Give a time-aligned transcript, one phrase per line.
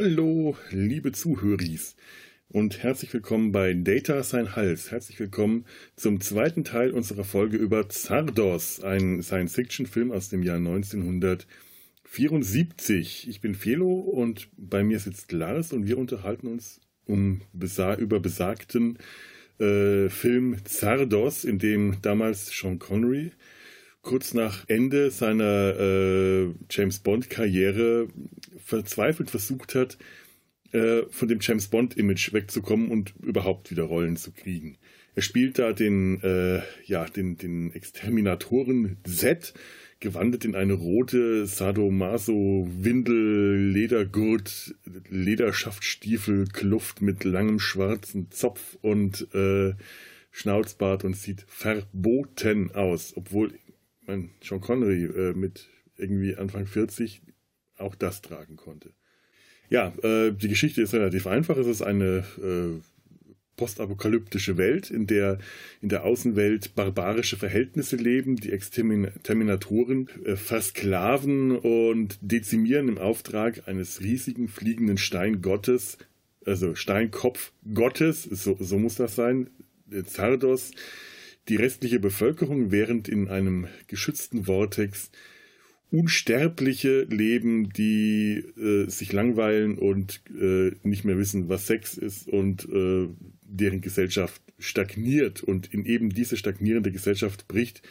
[0.00, 1.96] Hallo, liebe Zuhöris
[2.46, 4.92] und herzlich willkommen bei Data Sein Hals.
[4.92, 5.64] Herzlich willkommen
[5.96, 13.28] zum zweiten Teil unserer Folge über Zardos, ein Science-Fiction-Film aus dem Jahr 1974.
[13.28, 17.40] Ich bin Felo und bei mir sitzt Lars und wir unterhalten uns um
[17.98, 18.98] über besagten
[19.58, 23.32] äh, Film Zardos, in dem damals Sean Connery
[24.02, 28.08] kurz nach Ende seiner äh, James Bond-Karriere
[28.68, 29.96] verzweifelt versucht hat,
[30.72, 34.76] äh, von dem James Bond-Image wegzukommen und überhaupt wieder Rollen zu kriegen.
[35.14, 39.54] Er spielt da den, äh, ja, den, den Exterminatoren Z,
[40.00, 44.74] gewandelt in eine rote Sadomaso-Windel, Ledergurt,
[45.08, 49.72] Lederschaftstiefel, Kluft mit langem schwarzen Zopf und äh,
[50.30, 53.54] Schnauzbart und sieht verboten aus, obwohl
[54.06, 57.22] mein Sean Connery äh, mit irgendwie Anfang 40
[57.78, 58.90] auch das tragen konnte.
[59.70, 61.56] Ja, äh, die Geschichte ist relativ einfach.
[61.56, 62.80] Es ist eine äh,
[63.56, 65.38] postapokalyptische Welt, in der
[65.82, 68.36] in der Außenwelt barbarische Verhältnisse leben.
[68.36, 75.98] Die Exterminatoren äh, versklaven und dezimieren im Auftrag eines riesigen fliegenden Steingottes,
[76.46, 79.50] also Steinkopf Gottes, so, so muss das sein,
[80.04, 80.70] Zardos,
[81.48, 85.10] die restliche Bevölkerung, während in einem geschützten Vortex
[85.90, 92.68] Unsterbliche leben, die äh, sich langweilen und äh, nicht mehr wissen, was Sex ist und
[92.68, 93.08] äh,
[93.42, 95.42] deren Gesellschaft stagniert.
[95.42, 97.82] Und in eben diese stagnierende Gesellschaft bricht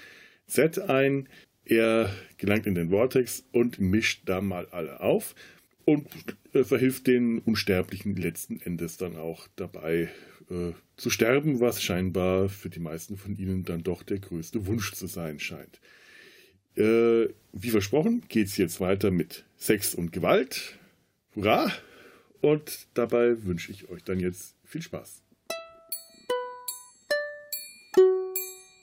[0.46, 1.28] Z ein.
[1.66, 5.36] Er gelangt in den Vortex und mischt da mal alle auf
[5.84, 6.07] und
[6.53, 10.09] äh, verhilft den Unsterblichen letzten Endes dann auch dabei
[10.50, 14.94] äh, zu sterben, was scheinbar für die meisten von ihnen dann doch der größte Wunsch
[14.94, 15.80] zu sein scheint.
[16.77, 20.77] Äh, wie versprochen geht es jetzt weiter mit Sex und Gewalt.
[21.35, 21.71] Hurra!
[22.39, 25.23] Und dabei wünsche ich euch dann jetzt viel Spaß.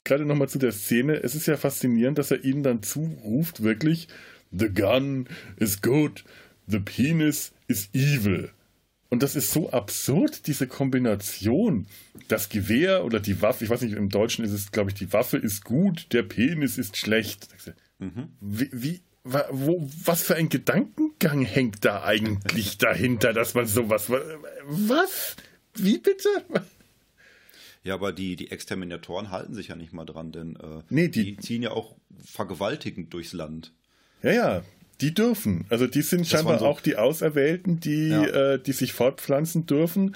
[0.03, 1.23] Gerade nochmal zu der Szene.
[1.23, 4.09] Es ist ja faszinierend, dass er ihnen dann zuruft, wirklich,
[4.51, 5.27] The gun
[5.57, 6.23] is good,
[6.67, 8.51] the penis is evil.
[9.09, 11.87] Und das ist so absurd, diese Kombination.
[12.27, 15.13] Das Gewehr oder die Waffe, ich weiß nicht, im Deutschen ist es, glaube ich, die
[15.13, 17.47] Waffe ist gut, der Penis ist schlecht.
[17.99, 18.29] Mhm.
[18.39, 24.09] Wie, wie wo, was für ein Gedankengang hängt da eigentlich dahinter, dass man sowas.
[24.09, 25.35] Was?
[25.73, 26.29] Wie bitte?
[27.83, 31.35] Ja, aber die, die Exterminatoren halten sich ja nicht mal dran, denn äh, nee, die,
[31.35, 33.73] die ziehen ja auch vergewaltigend durchs Land.
[34.21, 34.63] Ja, ja,
[35.01, 35.65] die dürfen.
[35.69, 38.53] Also die sind scheinbar so auch die Auserwählten, die, ja.
[38.53, 40.15] äh, die sich fortpflanzen dürfen.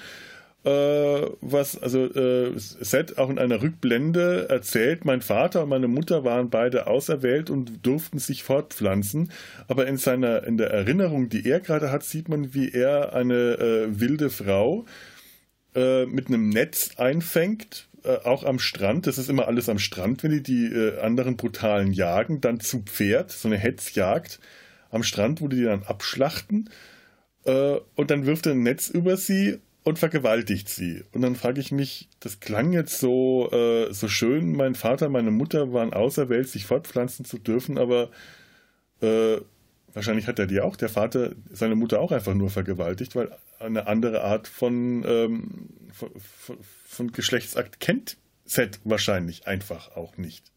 [0.62, 6.22] Äh, was also äh, Seth auch in einer Rückblende erzählt, mein Vater und meine Mutter
[6.22, 9.30] waren beide auserwählt und durften sich fortpflanzen.
[9.68, 13.34] Aber in seiner in der Erinnerung, die er gerade hat, sieht man, wie er eine
[13.34, 14.84] äh, wilde Frau
[15.74, 20.22] äh, mit einem Netz einfängt, äh, auch am Strand, das ist immer alles am Strand,
[20.22, 24.38] wenn die die anderen Brutalen jagen, dann zu Pferd, so eine Hetzjagd
[24.90, 26.68] am Strand, wo die die dann abschlachten.
[27.44, 31.04] Und dann wirft er ein Netz über sie und vergewaltigt sie.
[31.12, 35.30] Und dann frage ich mich, das klang jetzt so, äh, so schön, mein Vater, meine
[35.30, 38.10] Mutter waren auserwählt, sich fortpflanzen zu dürfen, aber
[39.00, 39.38] äh,
[39.92, 43.86] wahrscheinlich hat er die auch, der Vater, seine Mutter auch einfach nur vergewaltigt, weil eine
[43.86, 50.50] andere Art von, ähm, von, von, von Geschlechtsakt kennt Seth wahrscheinlich einfach auch nicht.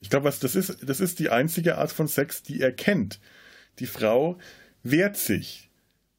[0.00, 3.18] Ich glaube, das ist, das ist die einzige Art von Sex, die er kennt.
[3.80, 4.38] Die Frau
[4.82, 5.65] wehrt sich.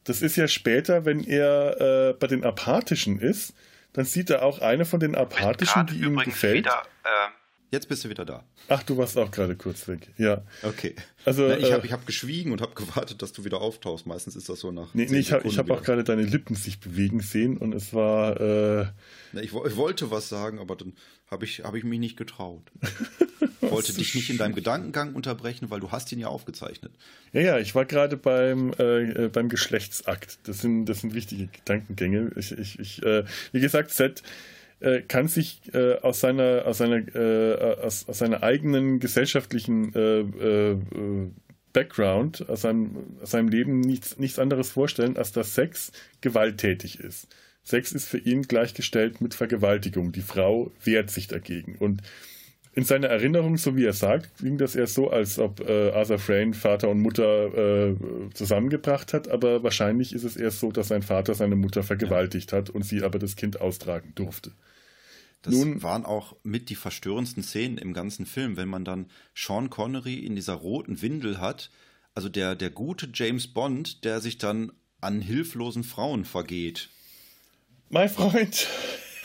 [0.07, 3.53] Das ist ja später, wenn er äh, bei den Apathischen ist,
[3.91, 6.59] dann sieht er auch eine von den Apathischen, die ihm gefällt.
[6.59, 7.29] Wieder, äh,
[7.69, 8.45] Jetzt bist du wieder da.
[8.69, 10.07] Ach, du warst auch gerade kurz weg.
[10.17, 10.43] Ja.
[10.63, 10.95] Okay.
[11.25, 14.05] Also Na, ich habe äh, hab geschwiegen und habe gewartet, dass du wieder auftauchst.
[14.05, 14.93] Meistens ist das so nach.
[14.93, 18.39] Nee, nee ich habe hab auch gerade deine Lippen sich bewegen sehen und es war.
[18.39, 18.85] Äh,
[19.33, 20.93] Na, ich, ich, wollte was sagen, aber dann
[21.29, 22.71] habe ich, hab ich mich nicht getraut.
[23.61, 26.91] Ich wollte dich nicht in deinem Gedankengang unterbrechen, weil du hast ihn ja aufgezeichnet.
[27.33, 30.39] Ja, ja, ich war gerade beim, äh, äh, beim Geschlechtsakt.
[30.43, 32.31] Das sind, das sind wichtige Gedankengänge.
[32.35, 34.23] Ich, ich, ich äh, wie gesagt, Seth
[34.79, 37.01] äh, kann sich äh, aus seiner aus seiner
[37.83, 39.91] aus, aus seiner eigenen gesellschaftlichen
[41.77, 47.27] Background, aus seinem, aus seinem Leben nichts, nichts anderes vorstellen, als dass Sex gewalttätig ist.
[47.61, 50.11] Sex ist für ihn gleichgestellt mit Vergewaltigung.
[50.11, 51.75] Die Frau wehrt sich dagegen.
[51.77, 52.01] Und
[52.77, 56.19] in seiner Erinnerung, so wie er sagt, klingt das eher so, als ob äh, Arthur
[56.19, 57.95] Frayne Vater und Mutter äh,
[58.35, 62.59] zusammengebracht hat, aber wahrscheinlich ist es eher so, dass sein Vater seine Mutter vergewaltigt ja.
[62.59, 64.51] hat und sie aber das Kind austragen durfte.
[65.41, 69.71] Das Nun, waren auch mit die verstörendsten Szenen im ganzen Film, wenn man dann Sean
[69.71, 71.71] Connery in dieser roten Windel hat,
[72.13, 74.71] also der, der gute James Bond, der sich dann
[75.01, 76.89] an hilflosen Frauen vergeht.
[77.89, 78.67] Mein Freund,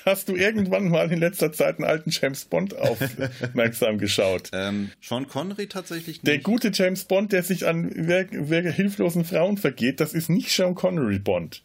[0.05, 4.51] hast du irgendwann mal in letzter Zeit einen alten James Bond aufmerksam geschaut?
[4.55, 6.27] Ähm, Sean Connery tatsächlich nicht.
[6.27, 10.51] Der gute James Bond, der sich an wer, wer hilflosen Frauen vergeht, das ist nicht
[10.51, 11.63] Sean Connery Bond.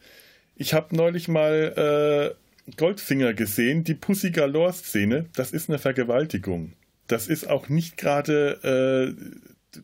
[0.55, 2.35] Ich habe neulich mal
[2.67, 6.73] äh, Goldfinger gesehen, die Pussy Galore Szene, das ist eine Vergewaltigung.
[7.07, 9.15] Das ist auch nicht gerade.
[9.75, 9.79] Äh,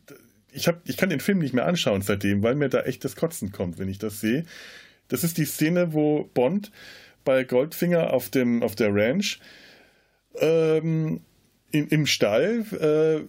[0.52, 3.16] ich, hab, ich kann den Film nicht mehr anschauen seitdem, weil mir da echt das
[3.16, 4.44] Kotzen kommt, wenn ich das sehe.
[5.08, 6.70] Das ist die Szene, wo Bond
[7.24, 9.40] bei Goldfinger auf, dem, auf der Ranch
[10.36, 11.20] ähm,
[11.70, 13.26] im, im Stall äh,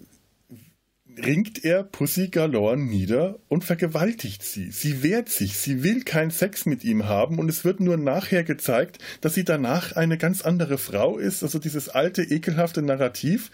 [1.22, 4.72] ringt er Pussy Galore nieder und vergewaltigt sie.
[4.72, 8.44] Sie wehrt sich, sie will keinen Sex mit ihm haben und es wird nur nachher
[8.44, 11.44] gezeigt, dass sie danach eine ganz andere Frau ist.
[11.44, 13.52] Also dieses alte, ekelhafte Narrativ,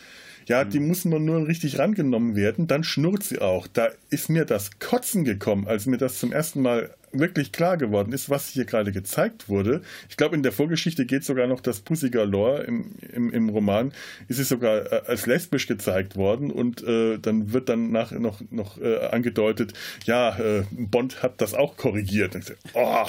[0.48, 3.68] ja, die muss man nur richtig rangenommen werden, dann schnurrt sie auch.
[3.68, 8.14] Da ist mir das Kotzen gekommen, als mir das zum ersten Mal wirklich klar geworden
[8.14, 9.82] ist, was hier gerade gezeigt wurde.
[10.10, 13.94] Ich glaube, in der Vorgeschichte geht sogar noch, dass Pussy Galore im, im, im Roman
[14.28, 18.42] ist es sogar äh, als lesbisch gezeigt worden und äh, dann wird dann nach, noch,
[18.50, 19.74] noch äh, angedeutet,
[20.06, 22.36] ja, äh, Bond hat das auch korrigiert.
[22.36, 23.08] Und ich, oh,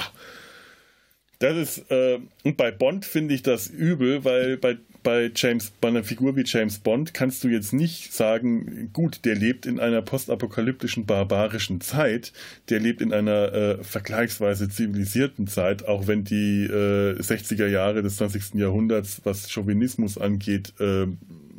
[1.42, 5.88] das ist, äh, und bei Bond finde ich das übel, weil bei bei James, bei
[5.88, 10.02] einer Figur wie James Bond kannst du jetzt nicht sagen, gut, der lebt in einer
[10.02, 12.32] postapokalyptischen barbarischen Zeit,
[12.68, 18.16] der lebt in einer äh, vergleichsweise zivilisierten Zeit, auch wenn die äh, 60er Jahre des
[18.16, 18.54] 20.
[18.54, 21.06] Jahrhunderts, was Chauvinismus angeht, äh,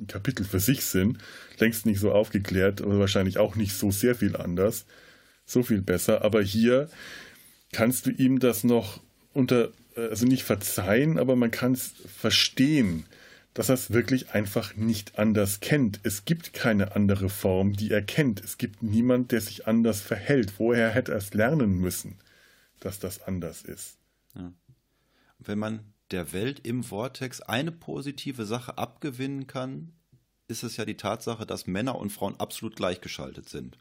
[0.08, 1.18] Kapitel für sich sind,
[1.60, 4.86] längst nicht so aufgeklärt, aber wahrscheinlich auch nicht so sehr viel anders,
[5.46, 6.24] so viel besser.
[6.24, 6.90] Aber hier
[7.72, 9.02] kannst du ihm das noch
[9.34, 13.06] unter, äh, also nicht verzeihen, aber man kann es verstehen,
[13.54, 16.00] dass er es wirklich einfach nicht anders kennt.
[16.04, 18.44] Es gibt keine andere Form, die er kennt.
[18.44, 20.54] Es gibt niemand, der sich anders verhält.
[20.58, 22.18] Woher hätte er es lernen müssen,
[22.80, 23.98] dass das anders ist?
[24.36, 24.52] Ja.
[25.38, 25.82] Wenn man
[26.12, 29.94] der Welt im Vortex eine positive Sache abgewinnen kann,
[30.48, 33.78] ist es ja die Tatsache, dass Männer und Frauen absolut gleichgeschaltet sind.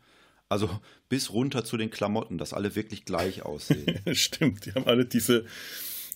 [0.48, 0.68] Also
[1.08, 4.00] bis runter zu den Klamotten, dass alle wirklich gleich aussehen.
[4.14, 5.46] Stimmt, die haben alle diese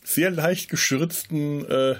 [0.04, 1.96] sehr leicht geschürzten äh,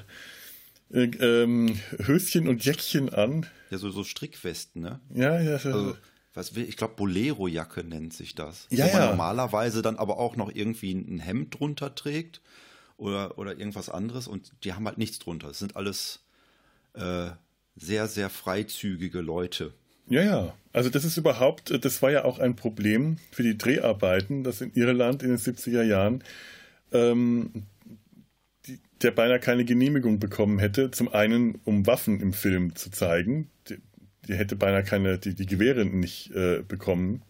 [0.93, 3.46] äh, ähm, Höschen und Jäckchen an.
[3.70, 5.00] Ja, so, so Strickwesten, ne?
[5.14, 5.55] Ja, ja.
[5.55, 5.96] Also,
[6.34, 8.67] was will, ich glaube, Bolero-Jacke nennt sich das.
[8.70, 9.11] Ja, wo man ja.
[9.11, 12.43] normalerweise dann aber auch noch irgendwie ein Hemd drunter trägt
[12.99, 15.49] oder, oder irgendwas anderes und die haben halt nichts drunter.
[15.49, 16.20] Das sind alles
[16.93, 17.31] äh,
[17.75, 19.73] sehr, sehr freizügige Leute.
[20.08, 20.54] Ja, ja.
[20.72, 24.72] Also das ist überhaupt, das war ja auch ein Problem für die Dreharbeiten, dass in
[24.75, 26.22] Irland in den 70er Jahren
[26.92, 27.50] ähm,
[29.02, 30.90] der beinahe keine Genehmigung bekommen hätte.
[30.90, 33.50] Zum einen, um Waffen im Film zu zeigen.
[33.68, 33.78] Die,
[34.28, 37.22] die hätte beinahe keine, die, die Gewehre nicht äh, bekommen.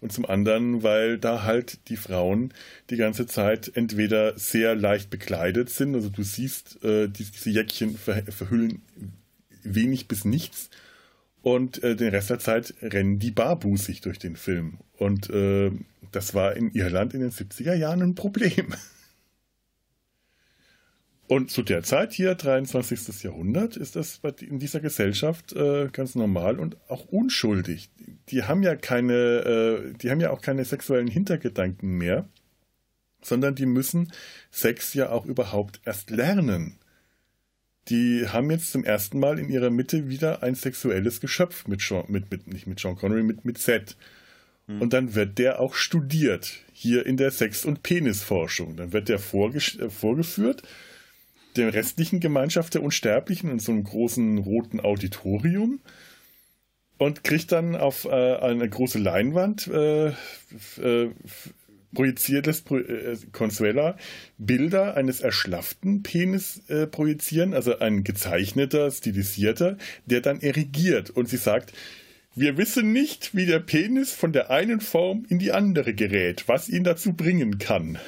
[0.00, 2.52] Und zum anderen, weil da halt die Frauen
[2.90, 7.96] die ganze Zeit entweder sehr leicht bekleidet sind, also du siehst, äh, die, diese Jäckchen
[7.96, 8.82] ver, verhüllen
[9.62, 10.68] wenig bis nichts.
[11.44, 14.78] Und äh, den Rest der Zeit rennen die barbusig durch den Film.
[14.96, 15.70] Und äh,
[16.10, 18.72] das war in Irland in den 70er Jahren ein Problem.
[21.28, 23.22] Und zu der Zeit hier, 23.
[23.24, 27.90] Jahrhundert, ist das in dieser Gesellschaft äh, ganz normal und auch unschuldig.
[28.28, 32.28] Die haben ja keine, äh, die haben ja auch keine sexuellen Hintergedanken mehr,
[33.22, 34.12] sondern die müssen
[34.50, 36.78] Sex ja auch überhaupt erst lernen.
[37.88, 42.04] Die haben jetzt zum ersten Mal in ihrer Mitte wieder ein sexuelles Geschöpf mit, Sean,
[42.08, 43.96] mit, mit nicht mit Sean Connery, mit, mit Seth.
[44.66, 44.80] Hm.
[44.80, 48.76] Und dann wird der auch studiert, hier in der Sex- und Penisforschung.
[48.76, 50.62] Dann wird der äh, vorgeführt
[51.56, 55.80] der restlichen Gemeinschaft der Unsterblichen in so einem großen roten Auditorium
[56.98, 60.12] und kriegt dann auf äh, eine große Leinwand äh,
[61.94, 63.96] projiziert das äh, Consuela
[64.38, 71.36] Bilder eines erschlafften Penis äh, projizieren, also ein gezeichneter, stilisierter, der dann erigiert und sie
[71.36, 71.72] sagt,
[72.36, 76.68] wir wissen nicht, wie der Penis von der einen Form in die andere gerät, was
[76.68, 77.98] ihn dazu bringen kann.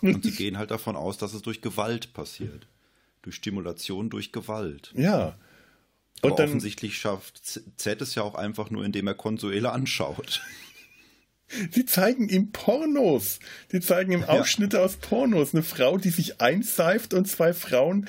[0.00, 2.66] Und sie gehen halt davon aus, dass es durch Gewalt passiert.
[3.22, 4.92] Durch Stimulation durch Gewalt.
[4.96, 5.36] Ja.
[6.22, 7.44] Und dann, offensichtlich schafft
[7.76, 10.42] Z es ja auch einfach nur, indem er Consuela anschaut.
[11.70, 13.38] Sie zeigen ihm Pornos.
[13.70, 14.84] Sie zeigen ihm Ausschnitte ja.
[14.84, 15.54] aus Pornos.
[15.54, 18.08] Eine Frau, die sich einseift und zwei Frauen.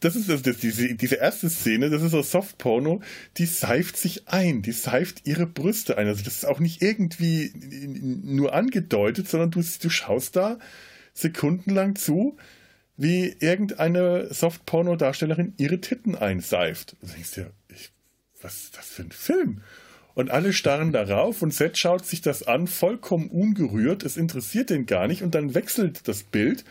[0.00, 3.02] Das ist das, das, diese, diese erste Szene, das ist so Softporno,
[3.36, 6.06] die seift sich ein, die seift ihre Brüste ein.
[6.06, 10.58] Also das ist auch nicht irgendwie nur angedeutet, sondern du, du schaust da
[11.12, 12.38] sekundenlang zu,
[12.96, 16.96] wie irgendeine Softporno-Darstellerin ihre Titten einseift.
[17.00, 17.90] Und du denkst dir, ich,
[18.40, 19.62] was ist das für ein Film?
[20.20, 24.02] Und alle starren darauf und Seth schaut sich das an, vollkommen ungerührt.
[24.02, 26.66] Es interessiert den gar nicht und dann wechselt das Bild.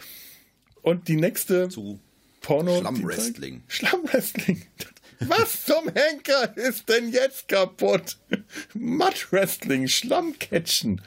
[0.84, 2.00] Und die nächste Zu
[2.42, 2.80] Porno.
[2.80, 3.64] Schlammwrestling.
[3.68, 4.62] Schlammwrestling.
[5.22, 8.18] Was zum Henker ist denn jetzt kaputt?
[8.76, 11.02] Mudwrestling, Schlammcatchen.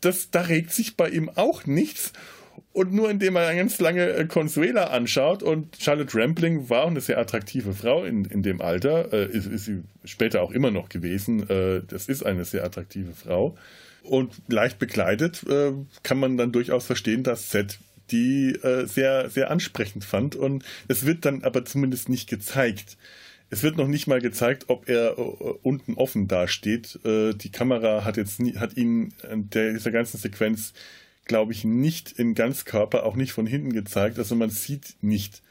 [0.00, 2.14] Das, da regt sich bei ihm auch nichts.
[2.72, 7.00] Und nur indem er ganz lange äh, Consuela anschaut und Charlotte Rampling war auch eine
[7.00, 10.88] sehr attraktive Frau in, in dem Alter, äh, ist, ist sie später auch immer noch
[10.88, 11.48] gewesen.
[11.50, 13.56] Äh, das ist eine sehr attraktive Frau.
[14.02, 15.72] Und leicht bekleidet äh,
[16.04, 17.80] kann man dann durchaus verstehen, dass Seth
[18.12, 20.36] die äh, sehr, sehr ansprechend fand.
[20.36, 22.96] Und es wird dann aber zumindest nicht gezeigt.
[23.50, 25.22] Es wird noch nicht mal gezeigt, ob er äh,
[25.62, 27.00] unten offen dasteht.
[27.04, 30.72] Die Kamera hat jetzt nie, hat ihn in der, dieser ganzen Sequenz,
[31.30, 34.18] glaube ich, nicht in Ganzkörper, auch nicht von hinten gezeigt.
[34.18, 35.42] Also man sieht nicht,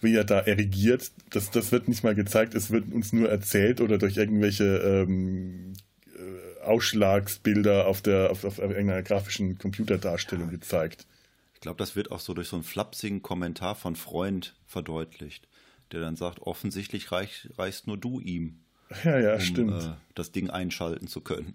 [0.00, 1.12] wie er da erigiert.
[1.30, 2.54] Das, das wird nicht mal gezeigt.
[2.54, 5.74] Es wird uns nur erzählt oder durch irgendwelche ähm,
[6.16, 11.06] äh, Ausschlagsbilder auf der auf, auf irgendeiner grafischen Computerdarstellung gezeigt.
[11.54, 15.46] Ich glaube, das wird auch so durch so einen flapsigen Kommentar von Freund verdeutlicht,
[15.92, 18.58] der dann sagt, offensichtlich reich, reichst nur du ihm,
[19.04, 19.82] Ja, ja, um stimmt.
[19.84, 21.54] äh, das Ding einschalten zu können.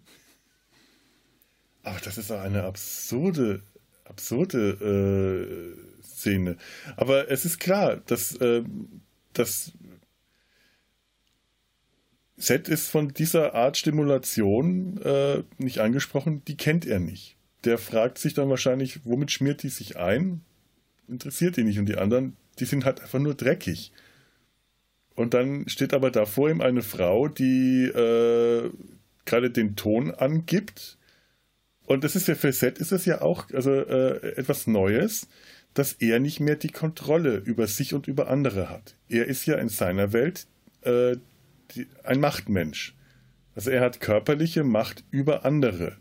[1.86, 3.62] Aber das ist eine absurde,
[4.06, 6.58] absurde äh, Szene.
[6.98, 8.64] Aber es ist klar, dass, äh,
[9.34, 9.72] dass
[12.38, 17.38] Set ist von dieser Art Stimulation äh, nicht angesprochen, die kennt er nicht.
[17.64, 20.42] Der fragt sich dann wahrscheinlich, womit schmiert die sich ein?
[21.08, 21.80] Interessiert ihn nicht.
[21.80, 23.92] Und die anderen, die sind halt einfach nur dreckig.
[25.16, 28.72] Und dann steht aber da vor ihm eine Frau, die äh,
[29.26, 30.98] gerade den Ton angibt.
[31.86, 35.28] Und das ist ja für Seth ist das ja auch also äh, etwas Neues,
[35.74, 38.96] dass er nicht mehr die Kontrolle über sich und über andere hat.
[39.10, 40.48] Er ist ja in seiner Welt
[40.82, 41.18] äh,
[41.76, 42.96] die, ein Machtmensch.
[43.56, 45.98] Also er hat körperliche Macht über andere.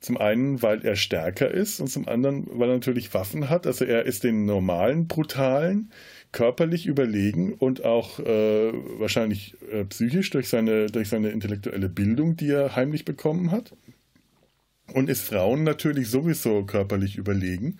[0.00, 3.68] Zum einen, weil er stärker ist und zum anderen, weil er natürlich Waffen hat.
[3.68, 5.92] Also er ist den normalen, brutalen,
[6.32, 12.50] körperlich überlegen und auch äh, wahrscheinlich äh, psychisch durch seine, durch seine intellektuelle Bildung, die
[12.50, 13.74] er heimlich bekommen hat.
[14.88, 17.78] Und ist Frauen natürlich sowieso körperlich überlegen.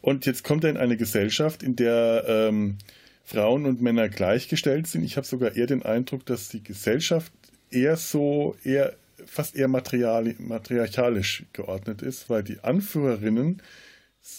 [0.00, 2.78] Und jetzt kommt er in eine Gesellschaft, in der ähm,
[3.24, 5.02] Frauen und Männer gleichgestellt sind.
[5.02, 7.32] Ich habe sogar eher den Eindruck, dass die Gesellschaft
[7.70, 13.62] eher so, eher fast eher matriarchalisch geordnet ist, weil die Anführerinnen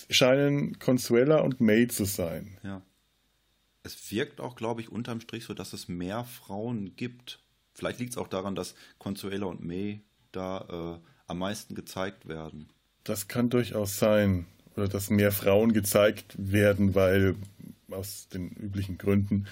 [0.09, 2.57] scheinen Consuela und May zu sein.
[2.63, 2.81] Ja.
[3.83, 7.39] Es wirkt auch, glaube ich, unterm Strich so, dass es mehr Frauen gibt.
[7.73, 10.01] Vielleicht liegt es auch daran, dass Consuela und May
[10.31, 12.69] da äh, am meisten gezeigt werden.
[13.03, 14.45] Das kann durchaus sein.
[14.75, 17.35] Oder dass mehr Frauen gezeigt werden, weil
[17.89, 19.47] aus den üblichen Gründen.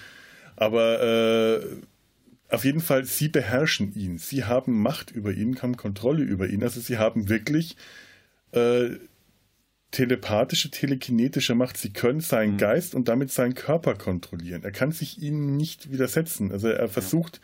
[0.54, 1.66] Aber äh,
[2.48, 4.18] auf jeden Fall, sie beherrschen ihn.
[4.18, 6.62] Sie haben Macht über ihn, haben Kontrolle über ihn.
[6.62, 7.76] Also sie haben wirklich
[8.52, 8.90] äh,
[9.90, 11.76] telepathische, telekinetische Macht.
[11.76, 12.58] Sie können seinen Mhm.
[12.58, 14.62] Geist und damit seinen Körper kontrollieren.
[14.62, 16.52] Er kann sich ihnen nicht widersetzen.
[16.52, 17.40] Also er versucht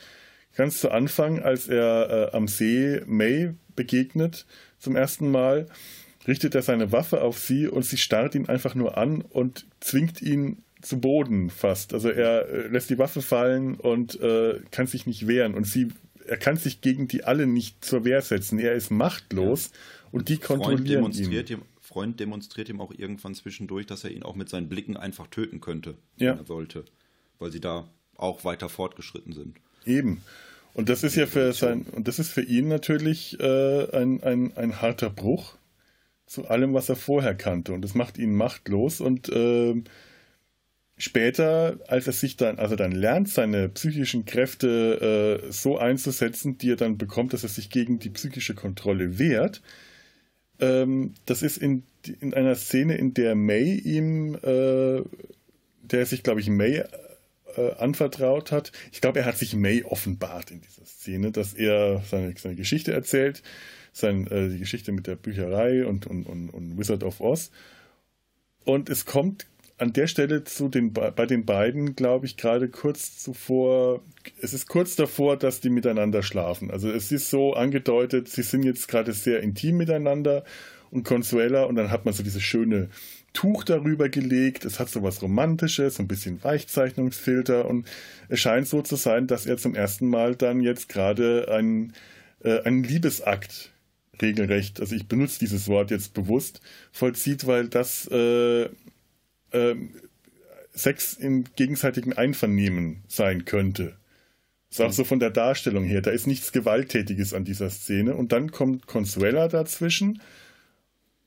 [0.55, 4.47] ganz zu Anfang, als er äh, am See May begegnet
[4.79, 5.67] zum ersten Mal,
[6.27, 10.23] richtet er seine Waffe auf sie und sie starrt ihn einfach nur an und zwingt
[10.23, 11.95] ihn zu Boden fast.
[11.95, 15.89] Also er äh, lässt die Waffe fallen und äh, kann sich nicht wehren und sie
[16.27, 18.59] er kann sich gegen die alle nicht zur Wehr setzen.
[18.61, 19.73] Er ist machtlos
[20.13, 21.11] und die Freund kontrollieren ihn.
[21.13, 24.97] demonstriert, ihm, Freund demonstriert ihm auch irgendwann zwischendurch, dass er ihn auch mit seinen Blicken
[24.97, 26.33] einfach töten könnte, Ja.
[26.33, 26.85] wenn er sollte.
[27.41, 29.57] Weil sie da auch weiter fortgeschritten sind.
[29.87, 30.23] Eben.
[30.75, 34.57] Und das ist ja für sein, und das ist für ihn natürlich äh, ein, ein,
[34.57, 35.57] ein harter Bruch
[36.27, 37.73] zu allem, was er vorher kannte.
[37.73, 39.01] Und das macht ihn machtlos.
[39.03, 39.85] Und ähm,
[40.97, 46.71] später, als er sich dann, also dann lernt, seine psychischen Kräfte äh, so einzusetzen, die
[46.71, 49.61] er dann bekommt, dass er sich gegen die psychische Kontrolle wehrt.
[50.59, 51.83] Ähm, das ist in,
[52.21, 55.03] in einer Szene, in der May ihm, äh,
[55.83, 56.83] der sich, glaube ich, May
[57.57, 58.73] äh, anvertraut hat.
[58.93, 62.93] Ich glaube, er hat sich May offenbart in dieser Szene, dass er seine, seine Geschichte
[62.93, 63.43] erzählt,
[63.93, 67.51] sein, äh, die Geschichte mit der Bücherei und, und, und, und Wizard of Oz.
[68.65, 69.47] Und es kommt
[69.79, 74.01] an der Stelle zu den, bei den beiden, glaube ich, gerade kurz zuvor,
[74.41, 76.71] es ist kurz davor, dass die miteinander schlafen.
[76.71, 80.45] Also es ist so angedeutet, sie sind jetzt gerade sehr intim miteinander
[80.93, 82.91] und Consuela und dann hat man so dieses schöne
[83.33, 84.65] Tuch darüber gelegt.
[84.65, 87.87] Es hat so was Romantisches, so ein bisschen Weichzeichnungsfilter und
[88.29, 91.95] es scheint so zu sein, dass er zum ersten Mal dann jetzt gerade einen,
[92.43, 93.71] äh, einen Liebesakt
[94.21, 96.61] regelrecht, also ich benutze dieses Wort jetzt bewusst,
[96.93, 98.65] vollzieht, weil das äh,
[99.51, 99.77] äh,
[100.75, 103.97] Sex im gegenseitigen Einvernehmen sein könnte.
[104.71, 106.01] Ist auch so von der Darstellung her.
[106.01, 108.15] Da ist nichts Gewalttätiges an dieser Szene.
[108.15, 110.23] Und dann kommt Consuela dazwischen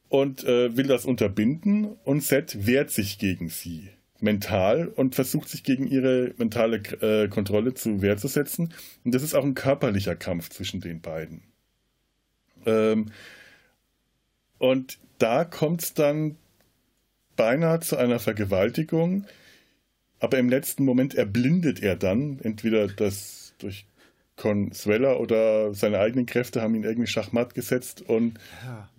[0.10, 3.90] und äh, will das unterbinden und Seth wehrt sich gegen sie
[4.22, 8.74] mental und versucht sich gegen ihre mentale äh, Kontrolle zu Wehr zu setzen.
[9.04, 11.44] Und das ist auch ein körperlicher Kampf zwischen den beiden.
[12.66, 13.12] Ähm,
[14.58, 16.38] und da kommt es dann
[17.36, 19.26] beinahe zu einer Vergewaltigung,
[20.20, 23.86] aber im letzten Moment erblindet er dann, entweder das durch
[24.38, 28.90] Consuela oder seine eigenen Kräfte haben ihn irgendwie schachmatt gesetzt und ja.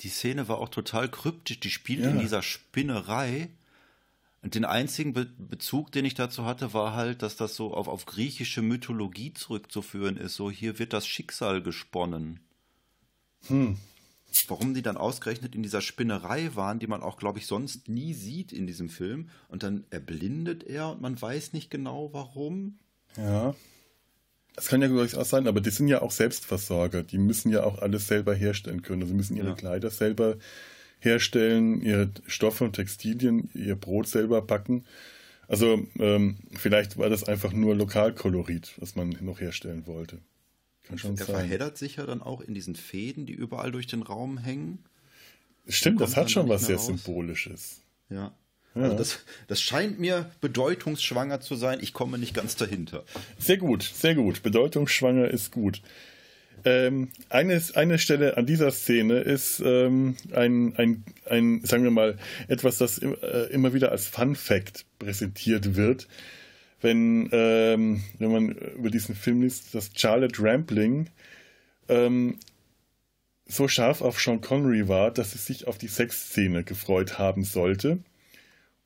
[0.00, 1.60] Die Szene war auch total kryptisch.
[1.60, 2.10] Die spielt ja.
[2.10, 3.50] in dieser Spinnerei.
[4.42, 7.88] Und den einzigen Be Bezug, den ich dazu hatte, war halt, dass das so auf,
[7.88, 10.36] auf griechische Mythologie zurückzuführen ist.
[10.36, 12.40] So, hier wird das Schicksal gesponnen.
[13.48, 13.78] Hm.
[14.48, 18.12] Warum die dann ausgerechnet in dieser Spinnerei waren, die man auch, glaube ich, sonst nie
[18.12, 19.30] sieht in diesem Film.
[19.48, 22.78] Und dann erblindet er und man weiß nicht genau warum.
[23.16, 23.54] Ja.
[24.56, 27.02] Das kann ja durchaus sein, aber die sind ja auch Selbstversorger.
[27.02, 29.02] Die müssen ja auch alles selber herstellen können.
[29.02, 29.54] Also müssen ihre ja.
[29.54, 30.38] Kleider selber
[30.98, 34.84] herstellen, ihre Stoffe und Textilien, ihr Brot selber backen.
[35.46, 40.18] Also ähm, vielleicht war das einfach nur Lokalkolorit, was man noch herstellen wollte.
[40.84, 41.36] Kann schon er sein.
[41.36, 44.78] verheddert sich ja dann auch in diesen Fäden, die überall durch den Raum hängen.
[45.68, 46.86] Stimmt, das hat schon was sehr raus.
[46.86, 47.82] Symbolisches.
[48.08, 48.34] Ja.
[48.76, 48.82] Ja.
[48.82, 51.78] Also das, das scheint mir bedeutungsschwanger zu sein.
[51.80, 53.04] Ich komme nicht ganz dahinter.
[53.38, 54.42] Sehr gut, sehr gut.
[54.42, 55.80] Bedeutungsschwanger ist gut.
[56.64, 62.18] Ähm, eine, eine Stelle an dieser Szene ist ähm, ein, ein, ein, sagen wir mal,
[62.48, 66.06] etwas, das im, äh, immer wieder als Fun Fact präsentiert wird.
[66.82, 71.08] Wenn, ähm, wenn man über diesen Film liest, dass Charlotte Rampling
[71.88, 72.38] ähm,
[73.46, 78.00] so scharf auf Sean Connery war, dass sie sich auf die Sexszene gefreut haben sollte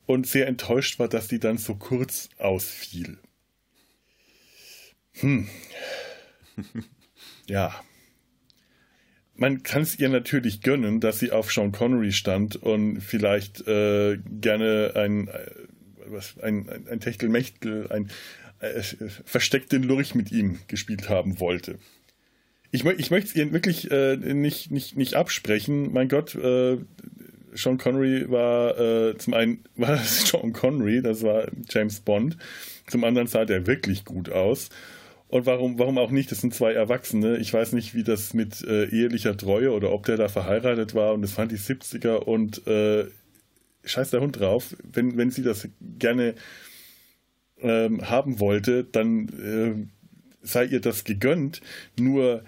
[0.05, 3.17] und sehr enttäuscht war, dass die dann so kurz ausfiel.
[5.13, 5.47] Hm.
[7.47, 7.73] ja.
[9.35, 14.17] Man kann es ihr natürlich gönnen, dass sie auf Sean Connery stand und vielleicht äh,
[14.17, 15.49] gerne ein, äh,
[16.07, 18.11] was, ein, ein, ein Techtelmechtel, ein
[18.59, 18.83] äh,
[19.25, 21.79] versteckten Lurch mit ihm gespielt haben wollte.
[22.71, 25.91] Ich, ich möchte es ihr wirklich äh, nicht, nicht, nicht absprechen.
[25.91, 26.77] Mein Gott, äh,
[27.53, 32.37] Sean Connery war äh, zum einen war das Sean Connery, das war James Bond.
[32.87, 34.69] Zum anderen sah der wirklich gut aus.
[35.27, 36.29] Und warum, warum auch nicht?
[36.29, 37.37] Das sind zwei Erwachsene.
[37.37, 41.13] Ich weiß nicht, wie das mit äh, ehelicher Treue oder ob der da verheiratet war
[41.13, 43.05] und das fand die 70er und äh,
[43.85, 44.75] scheiß der Hund drauf.
[44.83, 46.35] Wenn, wenn sie das gerne
[47.61, 49.87] ähm, haben wollte, dann äh,
[50.41, 51.61] sei ihr das gegönnt.
[51.97, 52.43] Nur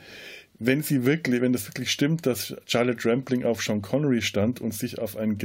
[0.66, 4.74] wenn sie wirklich, wenn das wirklich stimmt, dass Charlotte Rampling auf Sean Connery stand und
[4.74, 5.36] sich auf eine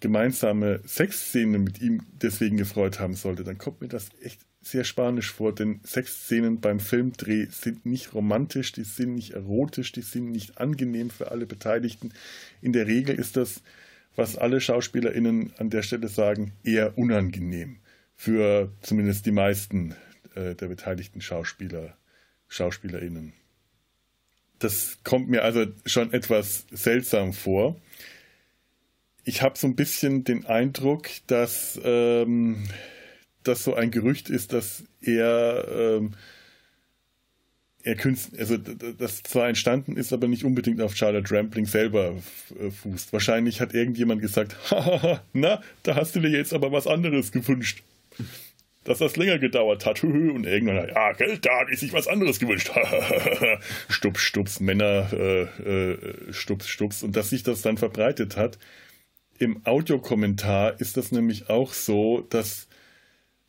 [0.00, 5.32] gemeinsame Sexszene mit ihm deswegen gefreut haben sollte, dann kommt mir das echt sehr spanisch
[5.32, 10.58] vor, denn Sexszenen beim Filmdreh sind nicht romantisch, die sind nicht erotisch, die sind nicht
[10.58, 12.12] angenehm für alle Beteiligten.
[12.60, 13.62] In der Regel ist das,
[14.16, 17.78] was alle SchauspielerInnen an der Stelle sagen, eher unangenehm.
[18.16, 19.94] Für zumindest die meisten
[20.34, 21.96] äh, der beteiligten Schauspieler,
[22.48, 23.32] SchauspielerInnen.
[24.60, 27.76] Das kommt mir also schon etwas seltsam vor.
[29.24, 32.68] Ich habe so ein bisschen den Eindruck, dass ähm,
[33.42, 36.12] das so ein Gerücht ist, dass er, ähm,
[37.82, 42.16] er Künstler, also das zwar entstanden ist, aber nicht unbedingt auf Charlotte Rampling selber
[42.60, 43.14] äh, fußt.
[43.14, 44.56] Wahrscheinlich hat irgendjemand gesagt,
[45.32, 47.82] na, da hast du dir jetzt aber was anderes gewünscht
[48.84, 50.02] dass das länger gedauert hat.
[50.04, 52.70] Und irgendwann, ja, Geld, da habe ich sich was anderes gewünscht.
[53.88, 57.02] stups, stups, Männer, äh, äh, stups, stups.
[57.02, 58.58] Und dass sich das dann verbreitet hat.
[59.38, 62.68] Im Audiokommentar ist das nämlich auch so, dass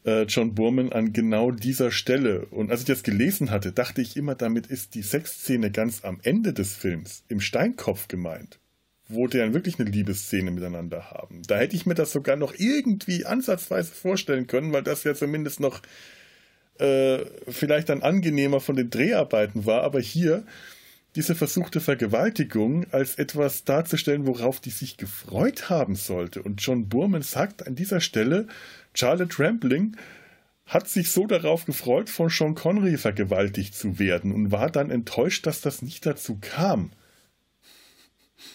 [0.06, 4.16] äh, John Burman an genau dieser Stelle, und als ich das gelesen hatte, dachte ich
[4.16, 8.61] immer, damit ist die Sexszene ganz am Ende des Films im Steinkopf gemeint
[9.14, 11.42] wo die dann wirklich eine Liebesszene miteinander haben.
[11.48, 15.60] Da hätte ich mir das sogar noch irgendwie ansatzweise vorstellen können, weil das ja zumindest
[15.60, 15.82] noch
[16.80, 19.84] äh, vielleicht dann angenehmer von den Dreharbeiten war.
[19.84, 20.44] Aber hier
[21.16, 26.42] diese versuchte Vergewaltigung als etwas darzustellen, worauf die sich gefreut haben sollte.
[26.42, 28.48] Und John Burman sagt an dieser Stelle,
[28.94, 29.98] Charlotte Rampling
[30.66, 35.46] hat sich so darauf gefreut, von Sean Connery vergewaltigt zu werden und war dann enttäuscht,
[35.46, 36.92] dass das nicht dazu kam.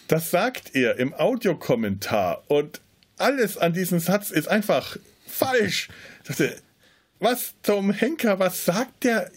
[0.09, 2.81] Das sagt er im Audiokommentar und
[3.19, 4.97] alles an diesem Satz ist einfach
[5.27, 5.89] falsch.
[6.23, 6.57] Ich dachte,
[7.19, 9.31] was zum Henker, was sagt der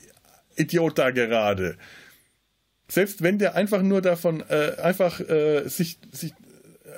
[0.56, 1.78] Idiot da gerade?
[2.88, 6.34] Selbst wenn der einfach nur davon, äh, einfach äh, sich, sich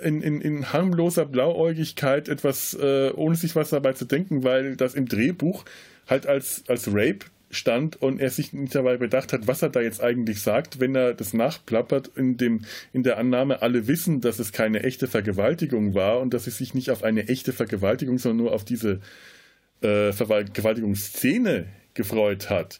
[0.01, 4.95] in, in, in harmloser Blauäugigkeit etwas, äh, ohne sich was dabei zu denken, weil das
[4.95, 5.65] im Drehbuch
[6.07, 9.81] halt als, als Rape stand und er sich nicht dabei bedacht hat, was er da
[9.81, 12.61] jetzt eigentlich sagt, wenn er das nachplappert in, dem,
[12.93, 16.73] in der Annahme, alle wissen, dass es keine echte Vergewaltigung war und dass es sich
[16.73, 18.99] nicht auf eine echte Vergewaltigung, sondern nur auf diese
[19.81, 22.79] äh, Vergewaltigungsszene gefreut hat.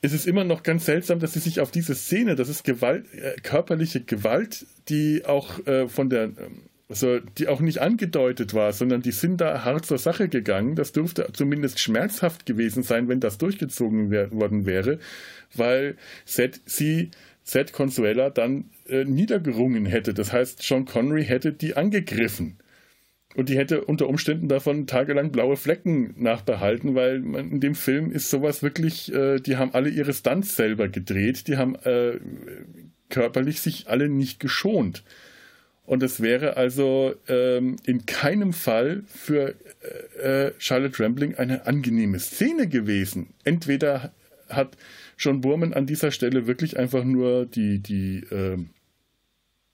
[0.00, 3.06] Es ist immer noch ganz seltsam, dass sie sich auf diese Szene, das ist Gewalt,
[3.14, 8.74] äh, körperliche Gewalt, die auch äh, von der ähm, also die auch nicht angedeutet war,
[8.74, 10.76] sondern die sind da hart zur Sache gegangen.
[10.76, 14.98] Das dürfte zumindest schmerzhaft gewesen sein, wenn das durchgezogen worden wäre,
[15.54, 17.10] weil Seth, sie,
[17.44, 20.12] Seth Consuela dann äh, niedergerungen hätte.
[20.12, 22.58] Das heißt, Sean Connery hätte die angegriffen.
[23.34, 28.28] Und die hätte unter Umständen davon tagelang blaue Flecken nachbehalten, weil in dem Film ist
[28.28, 32.20] sowas wirklich, äh, die haben alle ihre Stunts selber gedreht, die haben äh,
[33.08, 35.04] körperlich sich alle nicht geschont.
[35.84, 39.54] Und es wäre also ähm, in keinem Fall für
[40.20, 43.34] äh, äh, Charlotte Rambling eine angenehme Szene gewesen.
[43.44, 44.12] Entweder
[44.48, 44.76] hat
[45.18, 48.58] John Burman an dieser Stelle wirklich einfach nur die, die, äh,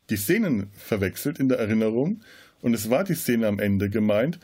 [0.08, 2.22] die Szenen verwechselt in der Erinnerung
[2.62, 4.38] und es war die Szene am Ende gemeint,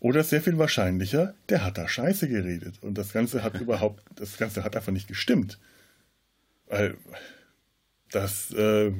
[0.00, 4.36] oder sehr viel wahrscheinlicher, der hat da Scheiße geredet und das Ganze hat überhaupt, das
[4.36, 5.60] Ganze hat einfach nicht gestimmt.
[6.66, 6.96] Weil
[8.10, 8.92] das äh,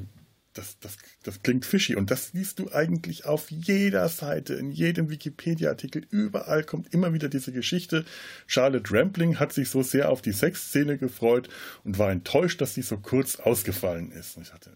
[0.55, 1.97] das, das, das klingt fishy.
[1.97, 6.07] Und das siehst du eigentlich auf jeder Seite, in jedem Wikipedia-Artikel.
[6.11, 8.05] Überall kommt immer wieder diese Geschichte.
[8.47, 11.49] Charlotte Rampling hat sich so sehr auf die Sexszene gefreut
[11.85, 14.37] und war enttäuscht, dass sie so kurz ausgefallen ist.
[14.37, 14.75] Und ich dachte, äh,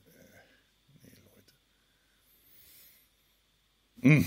[1.02, 1.12] nee,
[4.02, 4.22] Leute.
[4.22, 4.26] Mm.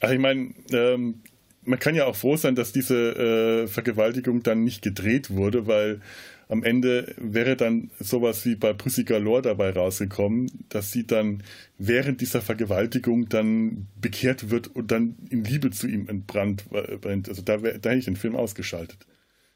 [0.00, 1.22] Also ich meine, ähm,
[1.62, 6.00] man kann ja auch froh sein, dass diese äh, Vergewaltigung dann nicht gedreht wurde, weil
[6.48, 11.42] am Ende wäre dann sowas wie bei Pussy Galore dabei rausgekommen, dass sie dann
[11.76, 16.64] während dieser Vergewaltigung dann bekehrt wird und dann in Liebe zu ihm entbrannt.
[16.72, 19.06] Also da, wär, da hätte ich den Film ausgeschaltet,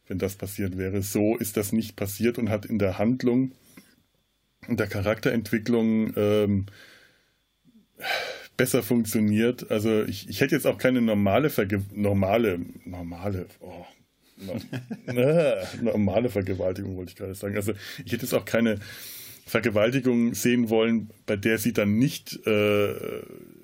[0.09, 1.03] wenn das passiert wäre.
[1.03, 3.53] So ist das nicht passiert und hat in der Handlung
[4.67, 6.67] und der Charakterentwicklung ähm,
[8.57, 9.71] besser funktioniert.
[9.71, 13.87] Also ich, ich hätte jetzt auch keine normale Verge normale, normale, oh,
[15.83, 17.57] normale Vergewaltigung, wollte ich gerade sagen.
[17.57, 17.73] Also
[18.05, 18.79] ich hätte jetzt auch keine
[19.47, 22.95] Vergewaltigung sehen wollen, bei der sie dann nicht äh,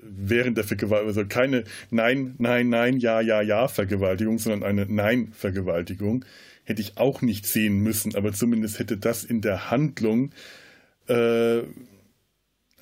[0.01, 6.25] während der Vergewaltigung, also keine Nein, Nein, Nein, Ja, Ja, Ja Vergewaltigung, sondern eine Nein-Vergewaltigung,
[6.65, 10.31] hätte ich auch nicht sehen müssen, aber zumindest hätte das in der Handlung
[11.07, 11.61] äh,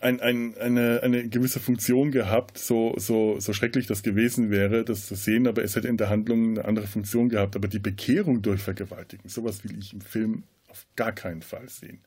[0.05, 5.07] ein, ein, eine, eine gewisse Funktion gehabt, so, so, so schrecklich das gewesen wäre, das
[5.07, 7.55] zu sehen, aber es hätte in der Handlung eine andere Funktion gehabt.
[7.55, 12.01] Aber die Bekehrung durch Vergewaltigen, sowas will ich im Film auf gar keinen Fall sehen.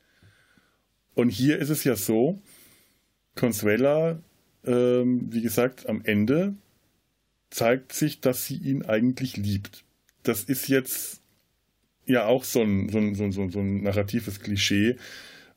[1.14, 2.40] Und hier ist es ja so,
[3.34, 4.22] Consuela,
[4.64, 6.54] ähm, wie gesagt, am Ende
[7.50, 9.84] zeigt sich, dass sie ihn eigentlich liebt.
[10.22, 11.20] Das ist jetzt
[12.06, 14.96] ja auch so ein, so ein, so ein, so ein narratives Klischee,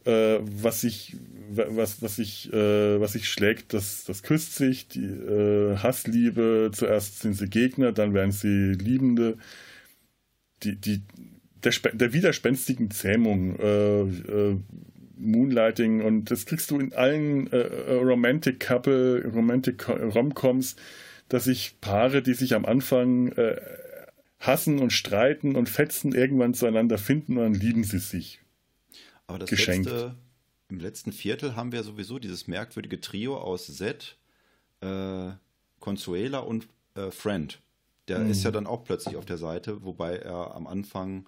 [0.05, 1.15] äh, was sich
[1.53, 7.19] was, was sich, äh, was sich schlägt, das, das küsst sich, die äh, Hassliebe, zuerst
[7.19, 9.37] sind sie Gegner, dann werden sie Liebende.
[10.63, 11.01] Die, die,
[11.63, 14.57] der, der widerspenstigen Zähmung, äh, äh,
[15.17, 20.75] Moonlighting und das kriegst du in allen äh, Romantic Couple, Romantic Romcoms,
[21.29, 23.33] dass sich Paare, die sich am Anfang
[24.39, 28.41] hassen und streiten und fetzen, irgendwann zueinander finden und dann lieben sie sich.
[29.31, 29.89] Aber das geschenkt.
[29.89, 30.15] Letzte,
[30.69, 34.17] im letzten Viertel haben wir sowieso dieses merkwürdige Trio aus Zed,
[34.81, 35.31] äh,
[35.79, 37.59] Consuela und äh, Friend.
[38.07, 38.31] Der mhm.
[38.31, 41.25] ist ja dann auch plötzlich auf der Seite, wobei er am Anfang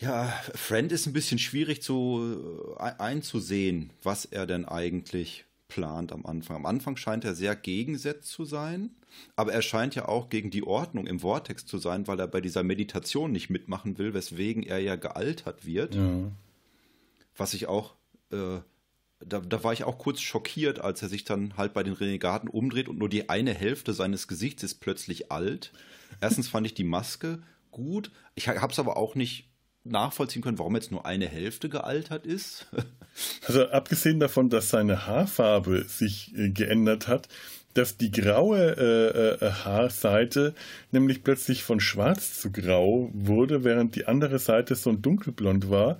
[0.00, 6.26] ja, Friend ist ein bisschen schwierig zu äh, einzusehen, was er denn eigentlich plant am
[6.26, 6.56] Anfang.
[6.56, 8.90] Am Anfang scheint er sehr gegensätzt zu sein,
[9.36, 12.40] aber er scheint ja auch gegen die Ordnung im Vortex zu sein, weil er bei
[12.40, 15.94] dieser Meditation nicht mitmachen will, weswegen er ja gealtert wird.
[15.94, 16.30] Ja
[17.36, 17.94] was ich auch,
[18.30, 18.58] äh,
[19.20, 22.48] da, da war ich auch kurz schockiert, als er sich dann halt bei den Renegaten
[22.48, 25.72] umdreht und nur die eine Hälfte seines Gesichts ist plötzlich alt.
[26.20, 28.10] Erstens fand ich die Maske gut.
[28.34, 29.48] Ich habe es aber auch nicht
[29.84, 32.66] nachvollziehen können, warum jetzt nur eine Hälfte gealtert ist.
[33.46, 37.28] also abgesehen davon, dass seine Haarfarbe sich äh, geändert hat,
[37.74, 40.54] dass die graue äh, äh, Haarseite
[40.90, 45.98] nämlich plötzlich von schwarz zu grau wurde, während die andere Seite so ein dunkelblond war.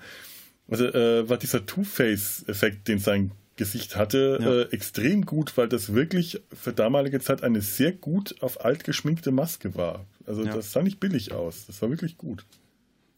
[0.68, 4.52] Also äh, war dieser Two-Face-Effekt, den sein Gesicht hatte, ja.
[4.52, 9.30] äh, extrem gut, weil das wirklich für damalige Zeit eine sehr gut auf alt geschminkte
[9.30, 10.06] Maske war.
[10.26, 10.54] Also ja.
[10.54, 11.66] das sah nicht billig aus.
[11.66, 12.46] Das war wirklich gut.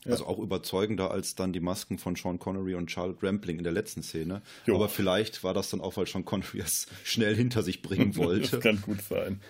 [0.04, 0.12] Ja.
[0.12, 3.72] Also auch überzeugender als dann die Masken von Sean Connery und Charlotte Rampling in der
[3.72, 4.42] letzten Szene.
[4.66, 4.74] Jo.
[4.74, 8.50] Aber vielleicht war das dann auch, weil Sean Connery es schnell hinter sich bringen wollte.
[8.50, 9.40] das kann gut sein.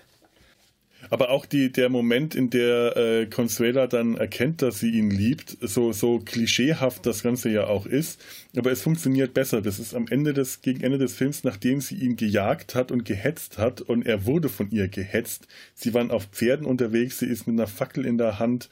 [1.10, 5.56] Aber auch die, der Moment, in der äh, Consuela dann erkennt, dass sie ihn liebt,
[5.60, 8.22] so, so klischeehaft das Ganze ja auch ist,
[8.56, 9.60] aber es funktioniert besser.
[9.60, 13.04] Das ist am Ende des, gegen Ende des Films, nachdem sie ihn gejagt hat und
[13.04, 15.46] gehetzt hat und er wurde von ihr gehetzt.
[15.74, 18.68] Sie waren auf Pferden unterwegs, sie ist mit einer Fackel in der Hand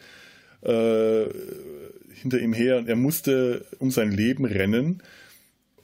[0.63, 1.25] äh,
[2.13, 5.03] hinter ihm her und er musste um sein Leben rennen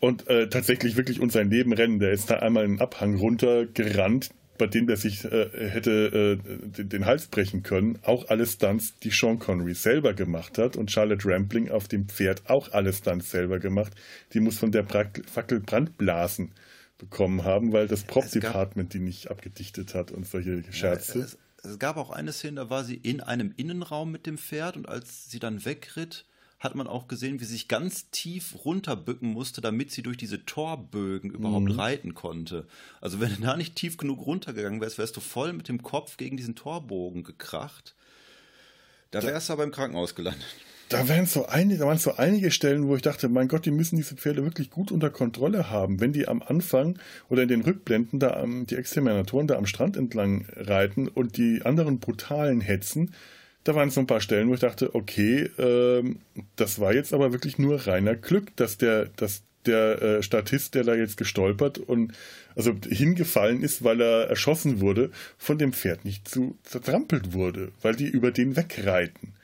[0.01, 1.99] und äh, tatsächlich wirklich um sein Leben rennen.
[1.99, 6.88] Der ist da einmal einen Abhang runtergerannt, bei dem der sich äh, hätte äh, den,
[6.88, 7.99] den, Hals brechen können.
[8.03, 12.49] Auch alle Stunts, die Sean Connery selber gemacht hat und Charlotte Rampling auf dem Pferd
[12.51, 13.92] auch alle Stunts selber gemacht.
[14.35, 16.53] Die muss von der Fackel Brandblasen
[16.99, 21.18] bekommen haben, weil das Prop-Department die nicht abgedichtet hat und solche Scherze.
[21.21, 24.37] Ja, es, es gab auch eine Szene, da war sie in einem Innenraum mit dem
[24.37, 26.25] Pferd und als sie dann wegritt,
[26.59, 30.44] hat man auch gesehen, wie sie sich ganz tief runterbücken musste, damit sie durch diese
[30.44, 31.79] Torbögen überhaupt mhm.
[31.79, 32.66] reiten konnte.
[33.01, 36.16] Also wenn du da nicht tief genug runtergegangen wärst, wärst du voll mit dem Kopf
[36.16, 37.94] gegen diesen Torbogen gekracht.
[39.11, 40.44] Da wärst du aber im Krankenhaus gelandet.
[40.88, 43.71] Da, wären so einige, da waren so einige Stellen, wo ich dachte, mein Gott, die
[43.71, 46.01] müssen diese Pferde wirklich gut unter Kontrolle haben.
[46.01, 49.99] Wenn die am Anfang oder in den Rückblenden da am, die Exterminatoren da am Strand
[49.99, 53.14] entlang reiten und die anderen brutalen hetzen,
[53.69, 56.21] da waren so ein paar Stellen, wo ich dachte, okay, ähm,
[56.57, 60.85] das war jetzt aber wirklich nur reiner Glück, dass der, dass der äh, Statist, der
[60.85, 62.13] da jetzt gestolpert und
[62.57, 67.95] also hingefallen ist, weil er erschossen wurde, von dem Pferd nicht zu zertrampelt wurde, weil
[67.95, 69.35] die über den wegreiten.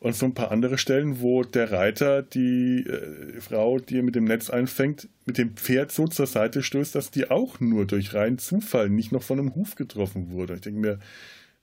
[0.00, 4.16] Und so ein paar andere Stellen, wo der Reiter die äh, Frau, die er mit
[4.16, 8.12] dem Netz einfängt, mit dem Pferd so zur Seite stößt, dass die auch nur durch
[8.12, 10.54] reinen Zufall nicht noch von einem Huf getroffen wurde.
[10.54, 10.98] Ich denke mir,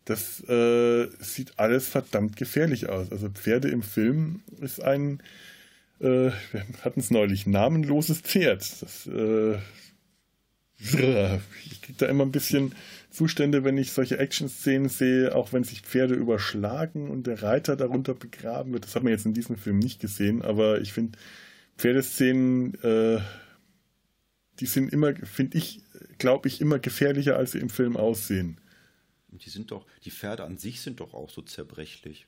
[0.09, 3.11] das äh, sieht alles verdammt gefährlich aus.
[3.11, 5.21] Also Pferde im Film ist ein,
[5.99, 8.81] äh, wir hatten es neulich, namenloses Pferd.
[8.81, 9.57] Das, äh,
[10.79, 12.73] ich kriege da immer ein bisschen
[13.11, 18.15] Zustände, wenn ich solche Action-Szenen sehe, auch wenn sich Pferde überschlagen und der Reiter darunter
[18.15, 18.85] begraben wird.
[18.85, 21.19] Das hat man jetzt in diesem Film nicht gesehen, aber ich finde
[21.77, 23.19] Pferdeszenen, äh,
[24.59, 25.81] die sind immer, finde ich,
[26.17, 28.59] glaube ich, immer gefährlicher, als sie im Film aussehen.
[29.31, 32.27] Die sind doch, die Pferde an sich sind doch auch so zerbrechlich.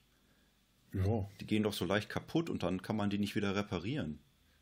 [0.94, 1.28] Ja.
[1.40, 4.20] Die gehen doch so leicht kaputt und dann kann man die nicht wieder reparieren.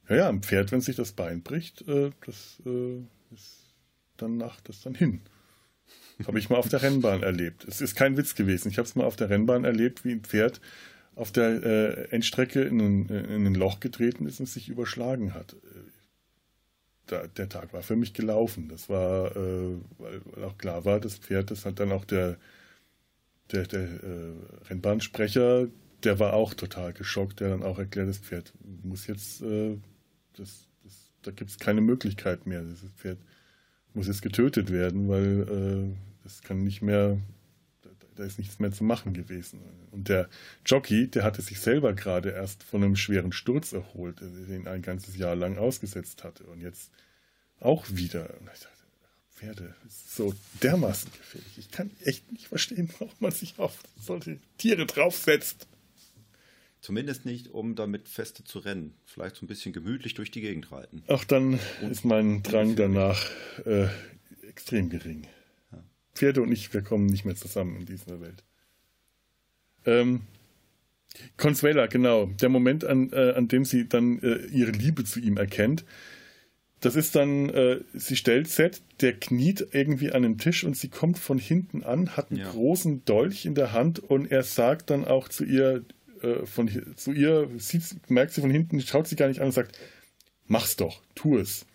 [0.08, 3.00] Ja, ja, ein Pferd, wenn sich das Bein bricht, äh, das äh,
[3.34, 3.76] ist
[4.18, 5.22] danach das dann hin.
[6.26, 7.66] Habe ich mal auf der Rennbahn erlebt.
[7.66, 8.70] Es ist kein Witz gewesen.
[8.70, 10.60] Ich habe es mal auf der Rennbahn erlebt, wie ein Pferd
[11.16, 15.56] auf der äh, Endstrecke in ein, in ein Loch getreten ist und sich überschlagen hat
[17.12, 18.70] da, der Tag war für mich gelaufen.
[18.70, 22.38] Das war, äh, weil, weil, auch klar war, das Pferd, das hat dann auch der,
[23.52, 24.34] der, der äh,
[24.70, 25.68] Rennbahnsprecher,
[26.04, 29.78] der war auch total geschockt, der dann auch erklärt, das Pferd muss jetzt, äh,
[30.38, 32.62] das, das, da gibt es keine Möglichkeit mehr.
[32.62, 33.18] Das Pferd
[33.94, 37.18] muss jetzt getötet werden, weil es äh, kann nicht mehr,
[38.20, 39.62] da, ist nichts mehr zu machen gewesen.
[39.92, 40.30] Und der
[40.66, 45.18] Jockey, der hatte sich selber gerade erst von einem schweren Sturz erholt, den ein ganzes
[45.18, 46.44] Jahr lang ausgesetzt hatte.
[46.46, 46.92] Und jetzt
[47.60, 48.30] auch wieder.
[48.40, 48.80] Und ich dachte,
[49.36, 51.58] Pferde, ist so dermaßen gefährlich.
[51.58, 55.66] Ich kann echt nicht verstehen, warum man sich auf solche Tiere draufsetzt.
[56.82, 58.96] Zumindest nicht, um damit feste zu rennen.
[59.06, 61.04] Vielleicht so ein bisschen gemütlich durch die Gegend reiten.
[61.08, 63.30] Ach, dann und ist mein Drang danach
[63.66, 63.88] äh,
[64.48, 65.28] extrem gering.
[66.20, 68.44] Pferde und ich, wir kommen nicht mehr zusammen in dieser Welt.
[69.86, 70.22] Ähm,
[71.38, 72.26] Consuela, genau.
[72.26, 75.86] Der Moment, an, äh, an dem sie dann äh, ihre Liebe zu ihm erkennt.
[76.82, 80.90] Das ist dann, äh, sie stellt Seth, der kniet irgendwie an einem Tisch und sie
[80.90, 82.52] kommt von hinten an, hat einen ja.
[82.52, 85.86] großen Dolch in der Hand und er sagt dann auch zu ihr,
[86.22, 89.54] äh, von, zu ihr, sieht, merkt sie von hinten, schaut sie gar nicht an und
[89.54, 89.78] sagt,
[90.48, 91.66] mach's doch, tu es.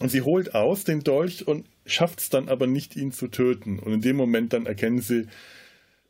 [0.00, 3.78] Und sie holt aus den Dolch und schafft es dann aber nicht, ihn zu töten.
[3.78, 5.26] Und in dem Moment dann erkennen sie,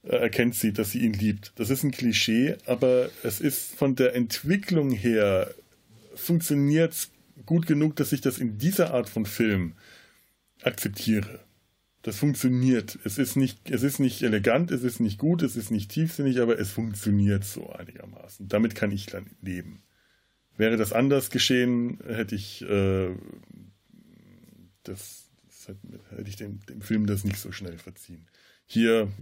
[0.02, 1.52] äh, erkennt sie, dass sie ihn liebt.
[1.56, 5.54] Das ist ein Klischee, aber es ist von der Entwicklung her
[6.14, 7.10] funktioniert es
[7.44, 9.74] gut genug, dass ich das in dieser Art von Film
[10.62, 11.40] akzeptiere.
[12.02, 12.98] Das funktioniert.
[13.04, 16.40] Es ist nicht, es ist nicht elegant, es ist nicht gut, es ist nicht tiefsinnig,
[16.40, 18.48] aber es funktioniert so einigermaßen.
[18.48, 19.82] Damit kann ich dann leben.
[20.56, 23.10] Wäre das anders geschehen, hätte ich äh,
[24.84, 25.25] das,
[25.66, 25.76] das
[26.10, 28.26] hätte ich dem, dem Film das nicht so schnell verziehen.
[28.66, 29.12] Hier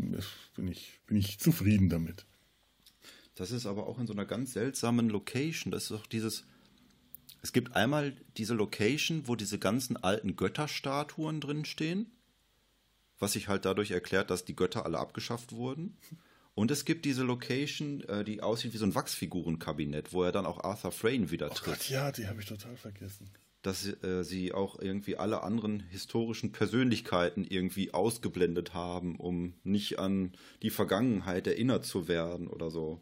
[0.57, 2.24] bin ich, bin ich zufrieden damit.
[3.35, 5.70] Das ist aber auch in so einer ganz seltsamen Location.
[5.72, 6.44] Das ist auch dieses,
[7.42, 12.11] es gibt einmal diese Location, wo diese ganzen alten Götterstatuen drin stehen,
[13.18, 15.96] was sich halt dadurch erklärt, dass die Götter alle abgeschafft wurden.
[16.54, 20.46] Und es gibt diese Location, äh, die aussieht wie so ein Wachsfigurenkabinett, wo er dann
[20.46, 21.80] auch Arthur Frayne wieder Oh trifft.
[21.80, 23.28] Gott, ja, die habe ich total vergessen.
[23.64, 30.33] Dass äh, sie auch irgendwie alle anderen historischen Persönlichkeiten irgendwie ausgeblendet haben, um nicht an
[30.62, 33.00] die Vergangenheit erinnert zu werden oder so.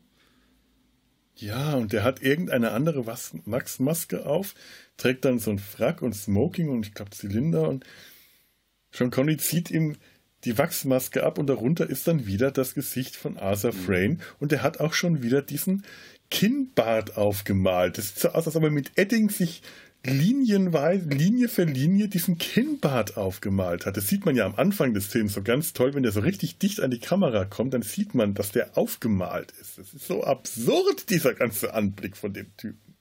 [1.37, 4.55] Ja, und der hat irgendeine andere Wachsmaske auf,
[4.97, 7.85] trägt dann so ein Frack und Smoking und ich glaube Zylinder und
[8.93, 9.97] Sean Connery zieht ihm
[10.45, 14.63] die Wachsmaske ab und darunter ist dann wieder das Gesicht von Arthur Frayne und der
[14.63, 15.85] hat auch schon wieder diesen
[16.31, 17.99] Kinnbart aufgemalt.
[17.99, 19.63] Das sieht so aus, als ob er mit Edding sich
[20.05, 23.97] linienweise, Linie für Linie diesen Kinnbart aufgemalt hat.
[23.97, 26.59] Das sieht man ja am Anfang des Films so ganz toll, wenn der so richtig
[26.59, 29.79] dicht an die Kamera kommt, dann sieht man, dass der aufgemalt ist.
[29.79, 32.97] Das ist so absurd, dieser ganze Anblick von dem Typen.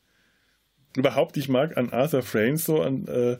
[0.96, 3.38] Überhaupt, ich mag an Arthur Frayne so, an, äh,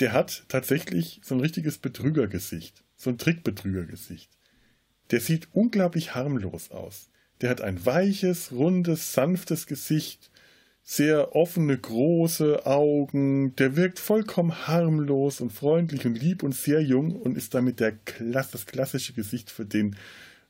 [0.00, 2.82] der hat tatsächlich so ein richtiges Betrügergesicht.
[2.96, 4.30] So ein Trickbetrügergesicht.
[5.10, 7.10] Der sieht unglaublich harmlos aus.
[7.40, 10.30] Der hat ein weiches, rundes, sanftes Gesicht,
[10.82, 13.54] sehr offene, große Augen.
[13.56, 17.92] Der wirkt vollkommen harmlos und freundlich und lieb und sehr jung und ist damit der
[17.92, 19.96] Klass, das klassische Gesicht für den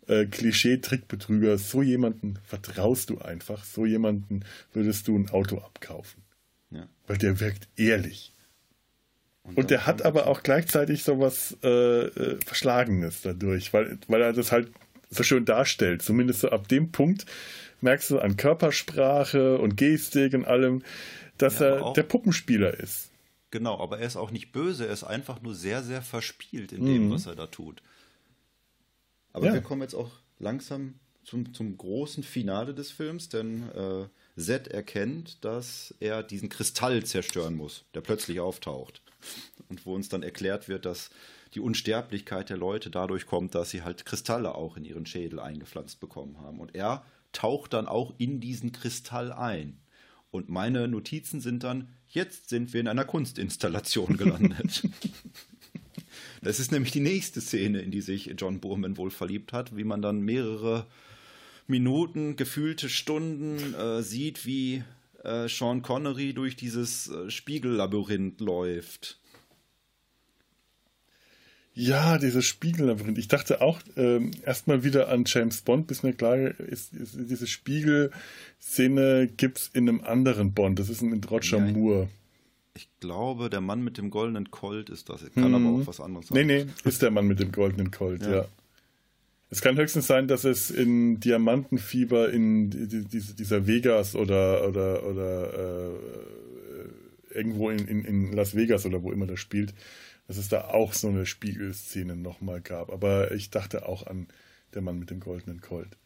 [0.06, 1.58] äh, Klischee-Trickbetrüger.
[1.58, 3.64] So jemanden vertraust du einfach.
[3.64, 6.22] So jemanden würdest du ein Auto abkaufen.
[6.70, 6.88] Ja.
[7.06, 8.32] Weil der wirkt ehrlich.
[9.42, 14.22] Und dann der hat aber auch gleichzeitig so was äh, äh, Verschlagenes dadurch, weil, weil
[14.22, 14.70] er das halt
[15.10, 16.02] so schön darstellt.
[16.02, 17.26] Zumindest so ab dem Punkt
[17.82, 20.82] merkst du an Körpersprache und Gestik und allem,
[21.38, 23.10] dass Ja, er auch- der Puppenspieler ist.
[23.50, 26.84] Genau, aber er ist auch nicht böse, er ist einfach nur sehr, sehr verspielt in
[26.86, 27.12] dem, Mhm.
[27.12, 27.82] was er da tut.
[29.32, 29.54] Aber Ja.
[29.54, 34.06] wir kommen jetzt auch langsam zum, zum großen Finale des Films, denn äh,
[34.40, 39.02] Zed erkennt, dass er diesen Kristall zerstören muss, der plötzlich auftaucht.
[39.68, 41.10] Und wo uns dann erklärt wird, dass
[41.54, 46.00] die Unsterblichkeit der Leute dadurch kommt, dass sie halt Kristalle auch in ihren Schädel eingepflanzt
[46.00, 46.58] bekommen haben.
[46.60, 49.78] Und er taucht dann auch in diesen Kristall ein.
[50.30, 54.82] Und meine Notizen sind dann, jetzt sind wir in einer Kunstinstallation gelandet.
[56.42, 59.84] das ist nämlich die nächste Szene, in die sich John Boorman wohl verliebt hat, wie
[59.84, 60.86] man dann mehrere
[61.66, 64.82] Minuten, gefühlte Stunden äh, sieht, wie
[65.24, 69.20] äh, Sean Connery durch dieses äh, Spiegellabyrinth läuft.
[71.82, 73.16] Ja, dieses Spiegellabyrinth.
[73.18, 77.46] Ich dachte auch ähm, erstmal wieder an James Bond, bis mir klar ist, ist diese
[77.46, 80.78] Spiegelszene gibt es in einem anderen Bond.
[80.78, 81.64] Das ist mit Roger Ja.
[81.72, 82.08] Moore.
[82.76, 85.22] Ich glaube, der Mann mit dem goldenen Colt ist das.
[85.34, 86.46] Kann aber auch was anderes Nee, sein.
[86.46, 88.30] nee, ist der Mann mit dem goldenen Colt, ja.
[88.36, 88.44] Ja.
[89.52, 94.68] Es kann höchstens sein, dass es in Diamantenfieber in die- die- diese- dieser Vegas oder,
[94.68, 99.74] oder, oder äh, irgendwo in, in, in Las Vegas oder wo immer das spielt,
[100.30, 102.90] dass es da auch so eine Spiegelszene nochmal gab.
[102.92, 104.28] Aber ich dachte auch an
[104.74, 105.96] der Mann mit dem goldenen Colt.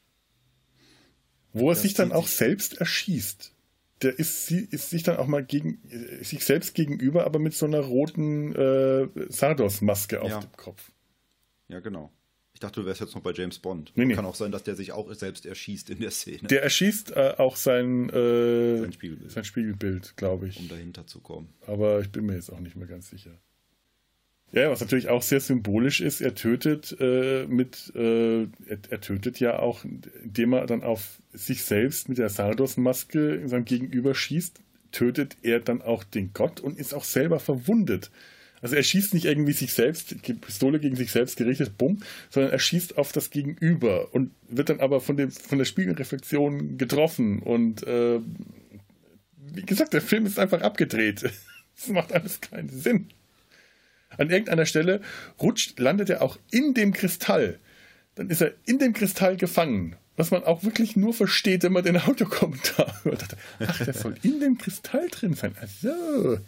[1.53, 3.53] Wo er Das sich dann auch selbst erschießt.
[4.01, 5.79] Der ist, ist sich dann auch mal gegen
[6.23, 10.41] sich selbst gegenüber, aber mit so einer roten äh, Sardos-Maske auf Ja.
[10.41, 10.91] dem Kopf.
[11.69, 12.11] Ja, genau.
[12.55, 13.93] Ich dachte, du wärst jetzt noch bei James Bond.
[13.95, 14.15] Nee, nee.
[14.15, 17.35] Kann auch sein, dass der sich auch selbst erschießt in der Szene, Der erschießt äh,
[17.37, 19.31] auch sein, äh, Sein Spiegelbild.
[19.31, 20.59] sein Spiegelbild, glaube ich.
[20.61, 21.53] um dahinter zu kommen.
[21.67, 23.39] Aber ich bin mir jetzt auch nicht mehr ganz sicher.
[24.55, 29.41] Ja, was natürlich auch sehr symbolisch ist, er tötet äh, mit, äh, er, er tötet
[29.41, 34.61] ja auch, indem er dann auf sich selbst mit der Sardos-Maske in seinem Gegenüber schießt,
[34.93, 38.13] tötet er dann auch den Gott und ist auch selber verwundet.
[38.63, 42.61] Also er schießt nicht irgendwie sich selbst, Pistole gegen sich selbst gerichtet, bumm, sondern er
[42.61, 47.41] schießt auf das Gegenüber und wird dann aber von, dem, von der Spiegelreflexion getroffen.
[47.41, 48.21] Und äh,
[49.53, 51.25] wie gesagt, der Film ist einfach abgedreht.
[51.77, 53.09] Das macht alles keinen Sinn.
[54.19, 55.01] An irgendeiner Stelle
[55.41, 57.59] rutscht, landet er auch in dem Kristall.
[58.15, 59.97] Dann ist er in dem Kristall gefangen.
[60.17, 63.37] Was man auch wirklich nur versteht, wenn man den Autokommentar hört.
[63.59, 65.57] Ach, der soll in dem Kristall drin sein.
[65.61, 66.39] Ach so.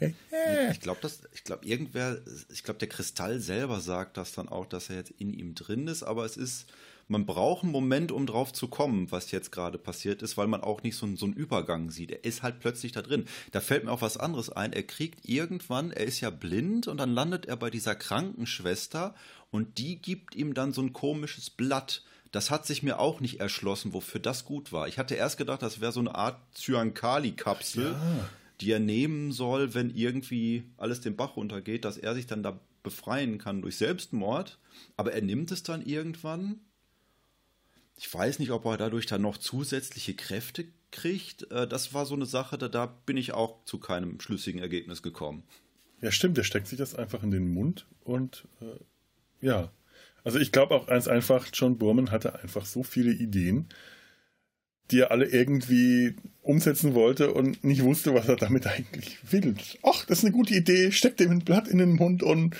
[0.70, 2.18] Ich glaube, dass, ich glaube, irgendwer,
[2.52, 5.88] ich glaube, der Kristall selber sagt das dann auch, dass er jetzt in ihm drin
[5.88, 6.66] ist, aber es ist,
[7.08, 10.60] man braucht einen Moment, um drauf zu kommen, was jetzt gerade passiert ist, weil man
[10.62, 12.10] auch nicht so, einen- so einen Übergang sieht.
[12.10, 13.26] Er ist halt plötzlich da drin.
[13.52, 14.72] Da fällt mir auch was anderes ein.
[14.72, 19.14] Er kriegt irgendwann, er ist ja blind und dann landet er bei dieser Krankenschwester
[19.50, 22.02] und die gibt ihm dann so ein komisches Blatt.
[22.32, 24.88] Das hat sich mir auch nicht erschlossen, wofür das gut war.
[24.88, 27.94] Ich hatte erst gedacht, das wäre so eine Art Cyankali-Kapsel
[28.62, 32.58] die er nehmen soll, wenn irgendwie alles den Bach runtergeht, dass er sich dann da
[32.82, 34.58] befreien kann durch Selbstmord.
[34.96, 36.60] Aber er nimmt es dann irgendwann.
[37.96, 41.50] Ich weiß nicht, ob er dadurch dann noch zusätzliche Kräfte kriegt.
[41.50, 45.02] Äh, Das war so eine Sache, da, da bin ich auch zu keinem schlüssigen Ergebnis
[45.02, 45.42] gekommen.
[46.02, 49.70] Ja, stimmt, der steckt sich das einfach in den Mund und äh, ja.
[50.24, 53.68] Also ich glaube auch ganz einfach, John Burman hatte einfach so viele Ideen,
[54.90, 59.54] die er alle irgendwie umsetzen wollte und nicht wusste, was er damit eigentlich will.
[59.82, 62.54] Ach, das ist eine gute Idee, steckt ihm ein Blatt in den Mund und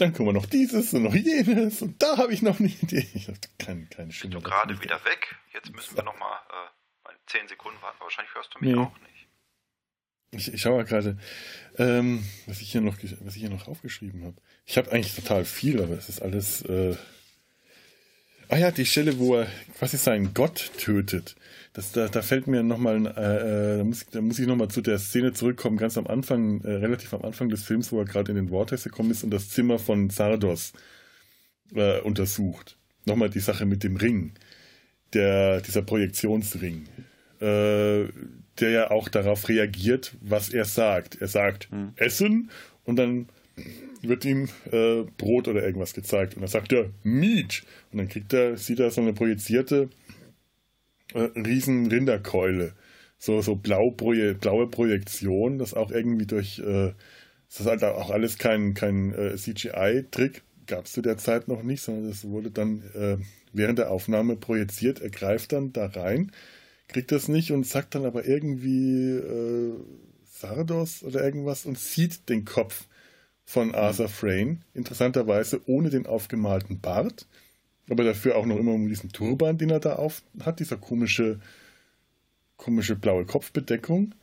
[0.00, 3.06] dann können wir noch dieses und noch jenes und da habe ich noch eine Idee.
[3.14, 5.36] Ich habe keinen kein Bist du gerade wieder weg?
[5.52, 7.98] Jetzt müssen wir noch mal äh, 10 Sekunden warten.
[8.00, 8.80] Wahrscheinlich hörst du mich nee.
[8.80, 9.28] auch nicht.
[10.32, 11.18] Ich, ich schaue mal gerade,
[11.78, 14.36] ähm, was, ich hier noch, was ich hier noch aufgeschrieben habe.
[14.64, 16.62] Ich habe eigentlich total viel, aber es ist alles...
[16.62, 16.96] Äh,
[18.48, 21.34] Ah ja, die Stelle, wo er quasi seinen Gott tötet.
[21.76, 24.80] Das, da, da fällt mir nochmal, äh, äh, da muss, da muss ich nochmal zu
[24.80, 28.32] der Szene zurückkommen, ganz am Anfang, äh, relativ am Anfang des Films, wo er gerade
[28.32, 30.72] in den Vortex gekommen ist und das Zimmer von Sardos
[31.74, 32.78] äh, untersucht.
[33.04, 34.32] Nochmal die Sache mit dem Ring,
[35.12, 36.86] der, dieser Projektionsring,
[37.40, 38.04] äh,
[38.58, 41.20] der ja auch darauf reagiert, was er sagt.
[41.20, 41.92] Er sagt, hm.
[41.96, 42.50] Essen
[42.84, 43.28] und dann
[44.00, 46.36] wird ihm äh, Brot oder irgendwas gezeigt.
[46.36, 47.64] Und dann sagt er, Meat.
[47.92, 49.90] Und dann kriegt er, sieht er so eine projizierte
[51.16, 52.74] äh, riesen Rinderkeule.
[53.18, 56.92] So, so blau blaue Projektion, das auch irgendwie durch, äh,
[57.48, 61.62] das ist halt auch alles kein, kein äh, CGI-Trick, gab es zu der Zeit noch
[61.62, 63.16] nicht, sondern das wurde dann äh,
[63.52, 65.00] während der Aufnahme projiziert.
[65.00, 66.32] Er greift dann da rein,
[66.88, 69.72] kriegt das nicht und sagt dann aber irgendwie äh,
[70.24, 72.86] Sardos oder irgendwas und sieht den Kopf
[73.46, 77.26] von Arthur Frayne, interessanterweise ohne den aufgemalten Bart,
[77.88, 81.40] aber dafür auch noch immer um diesen Turban, den er da auf hat, dieser komische,
[82.56, 84.14] komische blaue Kopfbedeckung.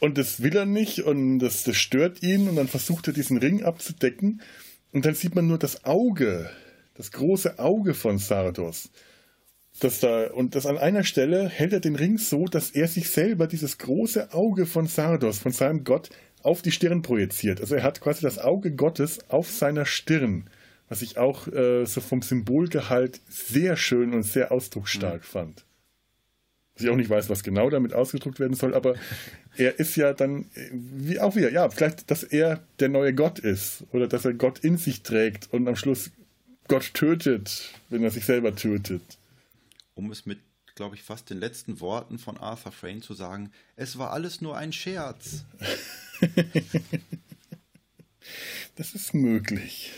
[0.00, 3.38] Und das will er nicht und das, das stört ihn und dann versucht er diesen
[3.38, 4.42] Ring abzudecken
[4.92, 6.50] und dann sieht man nur das Auge,
[6.94, 8.90] das große Auge von Sardos.
[9.80, 13.08] Das da, und das an einer Stelle hält er den Ring so, dass er sich
[13.08, 16.10] selber dieses große Auge von Sardos, von seinem Gott,
[16.44, 17.60] auf die Stirn projiziert.
[17.60, 20.48] Also er hat quasi das Auge Gottes auf seiner Stirn,
[20.88, 25.26] was ich auch äh, so vom Symbolgehalt sehr schön und sehr ausdrucksstark mhm.
[25.26, 25.64] fand.
[26.74, 28.94] Was ich auch nicht weiß, was genau damit ausgedruckt werden soll, aber
[29.56, 33.84] er ist ja dann, wie auch wieder, ja, vielleicht, dass er der neue Gott ist
[33.92, 36.10] oder dass er Gott in sich trägt und am Schluss
[36.68, 39.02] Gott tötet, wenn er sich selber tötet.
[39.94, 40.38] Um es mit
[40.74, 44.56] glaube ich, fast den letzten Worten von Arthur Frayne zu sagen, es war alles nur
[44.56, 45.44] ein Scherz.
[48.76, 49.92] das ist möglich.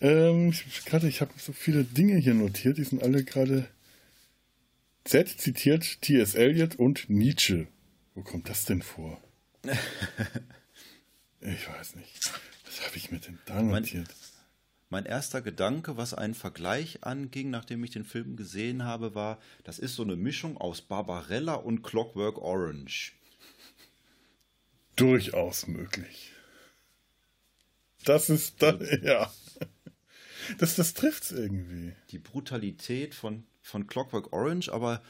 [0.00, 3.68] Ähm, ich habe so viele Dinge hier notiert, die sind alle gerade.
[5.04, 6.34] Z zitiert T.S.
[6.34, 7.68] Eliot und Nietzsche.
[8.14, 9.20] Wo kommt das denn vor?
[11.40, 12.32] ich weiß nicht.
[12.64, 14.08] Was habe ich mir denn da notiert?
[14.88, 19.78] Mein erster Gedanke, was einen Vergleich anging, nachdem ich den Film gesehen habe, war, das
[19.78, 23.12] ist so eine Mischung aus Barbarella und Clockwork Orange.
[24.94, 26.32] Durchaus möglich.
[28.04, 29.30] Das ist da, ja.
[30.58, 31.92] Das, das es irgendwie.
[32.10, 35.02] Die Brutalität von, von Clockwork Orange, aber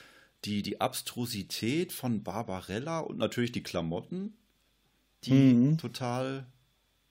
[0.45, 4.34] die, die Abstrusität von Barbarella und natürlich die Klamotten,
[5.24, 5.78] die mhm.
[5.78, 6.47] total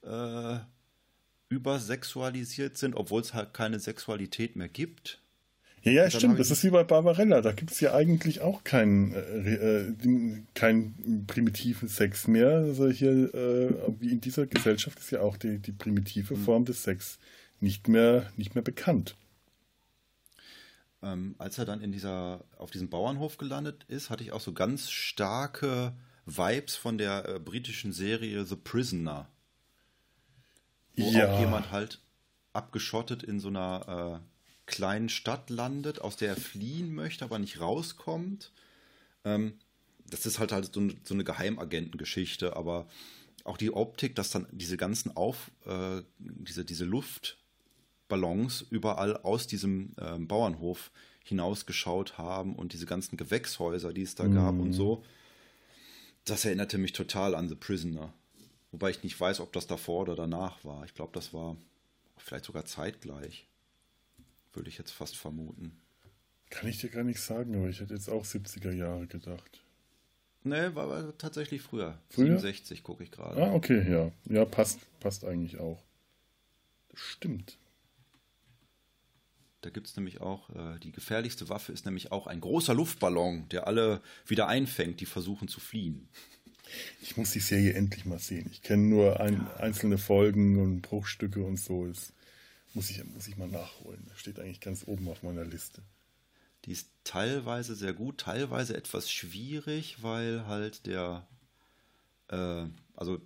[0.02, 0.58] äh,
[1.48, 5.20] übersexualisiert sind, obwohl es halt keine Sexualität mehr gibt.
[5.82, 6.40] Ja, ja, stimmt.
[6.40, 7.40] Das ist wie bei Barbarella.
[7.40, 12.56] Da gibt es ja eigentlich auch keinen, äh, äh, keinen primitiven Sex mehr.
[12.56, 16.44] Also hier, äh, wie in dieser Gesellschaft, ist ja auch die, die primitive mhm.
[16.44, 17.18] Form des Sex
[17.60, 19.16] nicht mehr, nicht mehr bekannt.
[21.02, 24.52] Ähm, als er dann in dieser, auf diesem Bauernhof gelandet ist, hatte ich auch so
[24.52, 25.94] ganz starke
[26.24, 29.28] Vibes von der äh, britischen Serie The Prisoner
[30.96, 31.32] wo ja.
[31.32, 32.00] auch jemand halt
[32.52, 37.60] abgeschottet in so einer äh, kleinen Stadt landet, aus der er fliehen möchte, aber nicht
[37.60, 38.52] rauskommt.
[39.24, 39.58] Ähm,
[40.08, 42.86] das ist halt halt so, so eine Geheimagentengeschichte, aber
[43.44, 46.84] auch die Optik, dass dann diese ganzen Auf, äh, diese, diese
[48.06, 50.90] Luftballons überall aus diesem äh, Bauernhof
[51.24, 54.34] hinausgeschaut haben und diese ganzen Gewächshäuser, die es da mhm.
[54.34, 55.04] gab und so,
[56.24, 58.12] das erinnerte mich total an The Prisoner.
[58.70, 60.84] Wobei ich nicht weiß, ob das davor oder danach war.
[60.84, 61.56] Ich glaube, das war
[62.16, 63.46] vielleicht sogar zeitgleich.
[64.52, 65.72] Würde ich jetzt fast vermuten.
[66.50, 69.62] Kann ich dir gar nicht sagen, aber ich hätte jetzt auch 70er Jahre gedacht.
[70.44, 71.98] Nee, war, war tatsächlich früher.
[72.08, 72.38] früher?
[72.38, 73.42] 67 gucke ich gerade.
[73.42, 74.12] Ah, okay, ja.
[74.32, 75.82] Ja, passt, passt eigentlich auch.
[76.90, 77.58] Das stimmt.
[79.62, 83.48] Da gibt es nämlich auch, äh, die gefährlichste Waffe ist nämlich auch ein großer Luftballon,
[83.48, 86.08] der alle wieder einfängt, die versuchen zu fliehen.
[87.00, 88.48] Ich muss die Serie endlich mal sehen.
[88.50, 91.86] Ich kenne nur ein, einzelne Folgen und Bruchstücke und so.
[91.86, 92.12] Das
[92.74, 94.04] muss ich, muss ich mal nachholen.
[94.08, 95.82] Das steht eigentlich ganz oben auf meiner Liste.
[96.64, 101.26] Die ist teilweise sehr gut, teilweise etwas schwierig, weil halt der,
[102.28, 102.64] äh,
[102.96, 103.20] also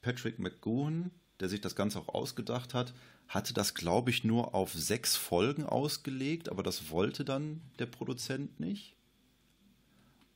[0.00, 1.10] Patrick McGowan,
[1.40, 2.94] der sich das Ganze auch ausgedacht hat,
[3.28, 8.60] hatte das, glaube ich, nur auf sechs Folgen ausgelegt, aber das wollte dann der Produzent
[8.60, 8.94] nicht.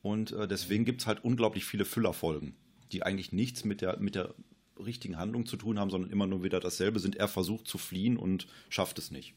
[0.01, 2.55] Und äh, deswegen gibt es halt unglaublich viele Füllerfolgen,
[2.91, 4.33] die eigentlich nichts mit der, mit der
[4.77, 7.15] richtigen Handlung zu tun haben, sondern immer nur wieder dasselbe sind.
[7.17, 9.33] Er versucht zu fliehen und schafft es nicht.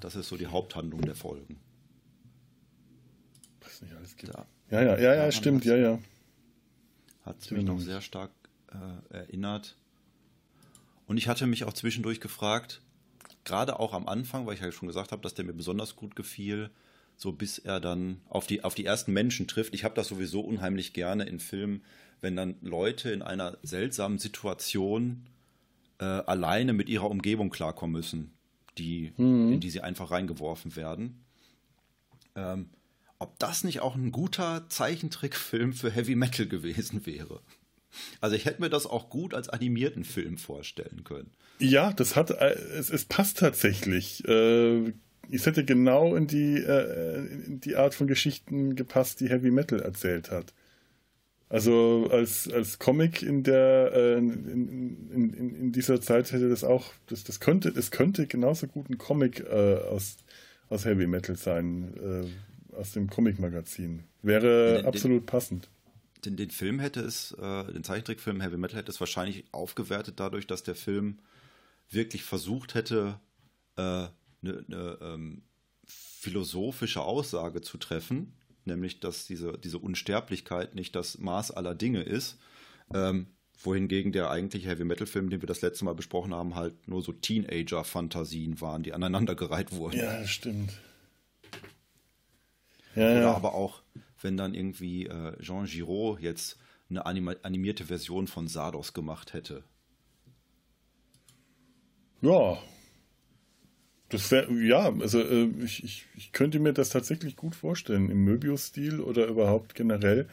[0.00, 1.60] Das ist so die Haupthandlung der Folgen.
[3.60, 4.34] Was nicht alles gibt.
[4.34, 5.98] Da, ja, ja, ja, ja, stimmt, ja, ja.
[7.22, 8.32] Hat mich noch sehr stark
[8.68, 9.76] äh, erinnert.
[11.06, 12.80] Und ich hatte mich auch zwischendurch gefragt,
[13.44, 16.16] gerade auch am Anfang, weil ich ja schon gesagt habe, dass der mir besonders gut
[16.16, 16.70] gefiel,
[17.16, 19.74] so bis er dann auf die, auf die ersten Menschen trifft.
[19.74, 21.82] Ich habe das sowieso unheimlich gerne in Filmen,
[22.20, 25.26] wenn dann Leute in einer seltsamen Situation
[25.98, 28.32] äh, alleine mit ihrer Umgebung klarkommen müssen,
[28.78, 29.52] die, mhm.
[29.52, 31.24] in die sie einfach reingeworfen werden.
[32.34, 32.70] Ähm,
[33.18, 37.40] ob das nicht auch ein guter Zeichentrickfilm für Heavy Metal gewesen wäre.
[38.20, 41.30] Also ich hätte mir das auch gut als animierten Film vorstellen können.
[41.58, 44.26] Ja, das hat äh, es, es passt tatsächlich.
[44.26, 44.92] Äh,
[45.30, 49.80] es hätte genau in die, äh, in die Art von Geschichten gepasst, die Heavy Metal
[49.80, 50.52] erzählt hat.
[51.48, 57.24] Also als, als Comic in der in, in, in, dieser Zeit hätte das auch, das,
[57.24, 60.16] das könnte, das könnte genauso gut ein Comic aus,
[60.70, 61.92] aus Heavy Metal sein,
[62.74, 64.04] aus dem Comic-Magazin.
[64.22, 65.68] Wäre den, absolut den, passend.
[66.24, 70.46] Den, den Film hätte es, äh, den Zeichentrickfilm Heavy Metal hätte es wahrscheinlich aufgewertet dadurch,
[70.46, 71.18] dass der Film
[71.90, 73.20] wirklich versucht hätte,
[73.76, 74.12] eine
[74.42, 75.42] äh, ne, ne, ähm,
[75.84, 82.38] philosophische Aussage zu treffen, nämlich dass diese, diese Unsterblichkeit nicht das Maß aller Dinge ist.
[82.94, 83.26] Ähm,
[83.64, 87.02] wohingegen der eigentliche Heavy Metal Film, den wir das letzte Mal besprochen haben, halt nur
[87.02, 89.98] so Teenager-Fantasien waren, die aneinandergereiht wurden.
[89.98, 90.72] Ja, stimmt.
[92.94, 93.34] Ja, Oder ja.
[93.34, 93.82] aber auch,
[94.22, 96.58] wenn dann irgendwie äh, Jean Giraud jetzt
[96.88, 99.64] eine animierte Version von Sardos gemacht hätte.
[102.20, 102.58] Ja.
[104.08, 108.10] Das wäre, ja, also äh, ich, ich, ich könnte mir das tatsächlich gut vorstellen.
[108.10, 110.28] Im Möbius-Stil oder überhaupt generell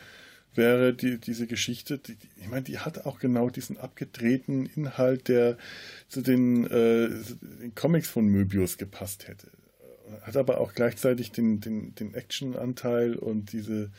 [0.54, 5.58] wäre die, diese Geschichte, die, ich meine, die hat auch genau diesen abgedrehten Inhalt, der
[6.10, 7.10] zu den, äh,
[7.62, 9.50] den Comics von Möbius gepasst hätte
[10.22, 13.92] hat aber auch gleichzeitig den, den, den Action-Anteil und diese,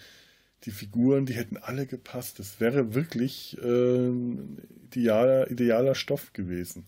[0.65, 2.39] die Figuren, die hätten alle gepasst.
[2.39, 4.11] Das wäre wirklich äh,
[4.85, 6.87] idealer, idealer Stoff gewesen.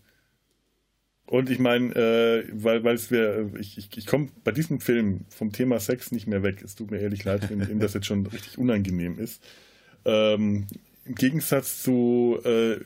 [1.26, 5.52] Und ich meine, äh, weil es wäre, ich, ich, ich komme bei diesem Film vom
[5.52, 6.60] Thema Sex nicht mehr weg.
[6.62, 9.42] Es tut mir ehrlich leid, wenn, wenn das jetzt schon richtig unangenehm ist.
[10.04, 10.66] Ähm,
[11.06, 12.76] Im Gegensatz zu äh,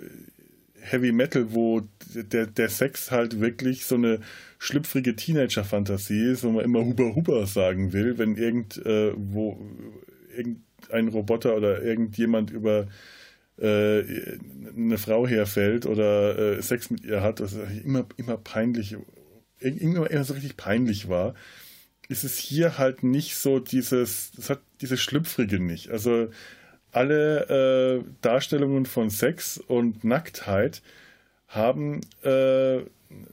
[0.90, 1.82] Heavy Metal, wo
[2.14, 4.20] der, der Sex halt wirklich so eine
[4.58, 9.08] schlüpfrige Teenager-Fantasie ist, wo man immer Huber Huber sagen will, wenn irgend, äh,
[10.36, 12.86] irgendein Roboter oder irgendjemand über
[13.58, 14.02] äh,
[14.76, 18.96] eine Frau herfällt oder äh, Sex mit ihr hat, das immer, immer peinlich,
[19.60, 21.34] immer, immer so richtig peinlich war,
[22.08, 25.90] ist es hier halt nicht so dieses, das hat dieses Schlüpfrige nicht.
[25.90, 26.28] Also
[26.96, 30.82] alle äh, Darstellungen von Sex und Nacktheit
[31.46, 32.80] haben äh,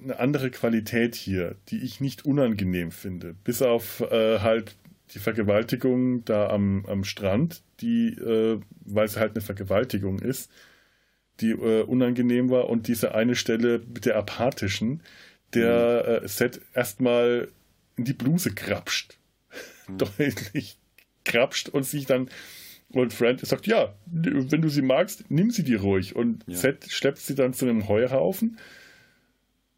[0.04, 3.34] eine andere Qualität hier, die ich nicht unangenehm finde.
[3.46, 4.76] Bis auf äh, halt
[5.14, 10.52] die Vergewaltigung da am, am Strand, die, äh, weil es halt eine Vergewaltigung ist,
[11.40, 15.02] die äh, unangenehm war und diese eine Stelle mit der apathischen,
[15.54, 16.28] der mhm.
[16.28, 17.48] Set erstmal
[17.96, 19.18] in die Bluse krapscht.
[19.88, 19.98] Mhm.
[20.18, 20.78] Deutlich
[21.24, 22.30] krapscht und sich dann
[23.02, 26.16] und Friend sagt, ja, wenn du sie magst, nimm sie dir ruhig.
[26.16, 26.56] Und ja.
[26.56, 28.58] Seth schleppt sie dann zu einem Heuhaufen,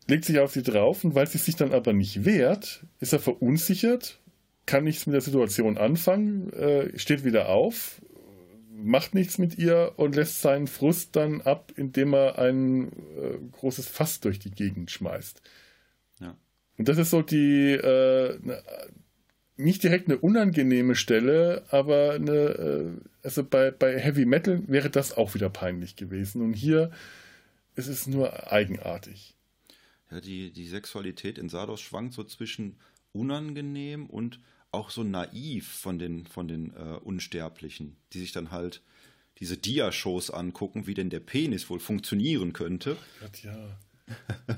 [0.08, 3.20] legt sich auf sie drauf und weil sie sich dann aber nicht wehrt, ist er
[3.20, 4.20] verunsichert,
[4.66, 8.02] kann nichts mit der Situation anfangen, äh, steht wieder auf,
[8.72, 13.88] macht nichts mit ihr und lässt seinen Frust dann ab, indem er ein äh, großes
[13.88, 15.42] Fass durch die Gegend schmeißt.
[16.20, 16.36] Ja.
[16.78, 18.38] Und das ist so die, äh,
[19.58, 22.92] nicht direkt eine unangenehme Stelle, aber eine, äh,
[23.24, 26.42] also bei, bei Heavy Metal wäre das auch wieder peinlich gewesen.
[26.42, 26.92] Und hier
[27.76, 29.36] ist es nur eigenartig.
[30.12, 32.78] Ja, die, die Sexualität in Sardos schwankt so zwischen
[33.12, 34.40] unangenehm und
[34.72, 38.82] auch so naiv von den, von den äh, Unsterblichen, die sich dann halt
[39.40, 42.98] diese Dia-Shows angucken, wie denn der Penis wohl funktionieren könnte.
[43.22, 43.78] Gott, ja.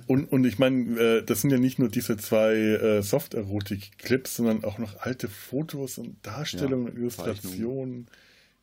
[0.08, 4.64] Und, und ich meine, äh, das sind ja nicht nur diese zwei äh, Soft-Erotik-Clips, sondern
[4.64, 8.08] auch noch alte Fotos und Darstellungen, ja, Illustrationen,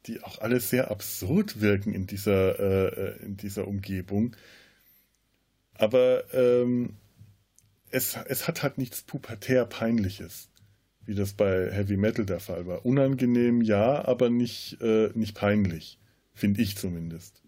[0.07, 4.37] die auch alle sehr absurd wirken in dieser, äh, äh, in dieser Umgebung.
[5.75, 6.97] Aber ähm,
[7.91, 10.51] es, es hat halt nichts pubertär Peinliches,
[11.07, 12.85] wie das bei Heavy Metal der Fall war.
[12.85, 15.99] Unangenehm ja, aber nicht, äh, nicht peinlich,
[16.35, 17.44] finde ich zumindest.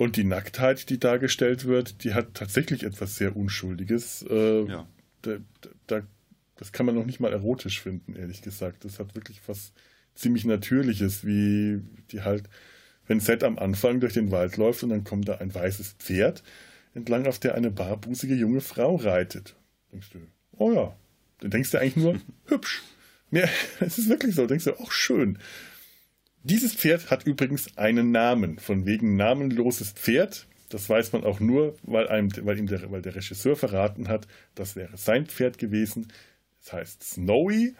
[0.00, 4.24] Und die Nacktheit, die dargestellt wird, die hat tatsächlich etwas sehr Unschuldiges.
[4.30, 4.88] Äh, ja.
[5.20, 5.36] da,
[5.86, 6.00] da,
[6.56, 8.86] das kann man noch nicht mal erotisch finden, ehrlich gesagt.
[8.86, 9.74] Das hat wirklich was
[10.14, 11.82] ziemlich Natürliches, wie
[12.12, 12.48] die halt,
[13.08, 16.42] wenn Seth am Anfang durch den Wald läuft und dann kommt da ein weißes Pferd
[16.94, 19.54] entlang, auf der eine barbusige junge Frau reitet.
[19.92, 20.20] Denkst du,
[20.56, 20.96] oh ja.
[21.40, 22.82] Dann denkst du eigentlich nur, hübsch.
[23.28, 24.46] Mehr, es ist wirklich so.
[24.46, 25.38] Denkst du, auch schön.
[26.42, 30.46] Dieses Pferd hat übrigens einen Namen, von wegen namenloses Pferd.
[30.70, 34.26] Das weiß man auch nur, weil, einem, weil ihm der, weil der Regisseur verraten hat,
[34.54, 36.08] das wäre sein Pferd gewesen.
[36.62, 37.74] Das heißt Snowy.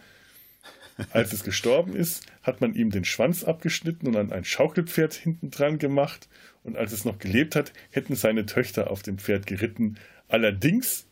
[1.13, 5.51] Als es gestorben ist, hat man ihm den Schwanz abgeschnitten und an ein Schaukelpferd hinten
[5.51, 6.29] dran gemacht.
[6.63, 9.97] Und als es noch gelebt hat, hätten seine Töchter auf dem Pferd geritten.
[10.29, 11.07] Allerdings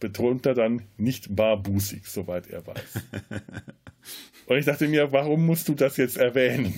[0.00, 3.02] betont er dann nicht barbusig, soweit er weiß.
[4.46, 6.74] Und ich dachte mir, warum musst du das jetzt erwähnen?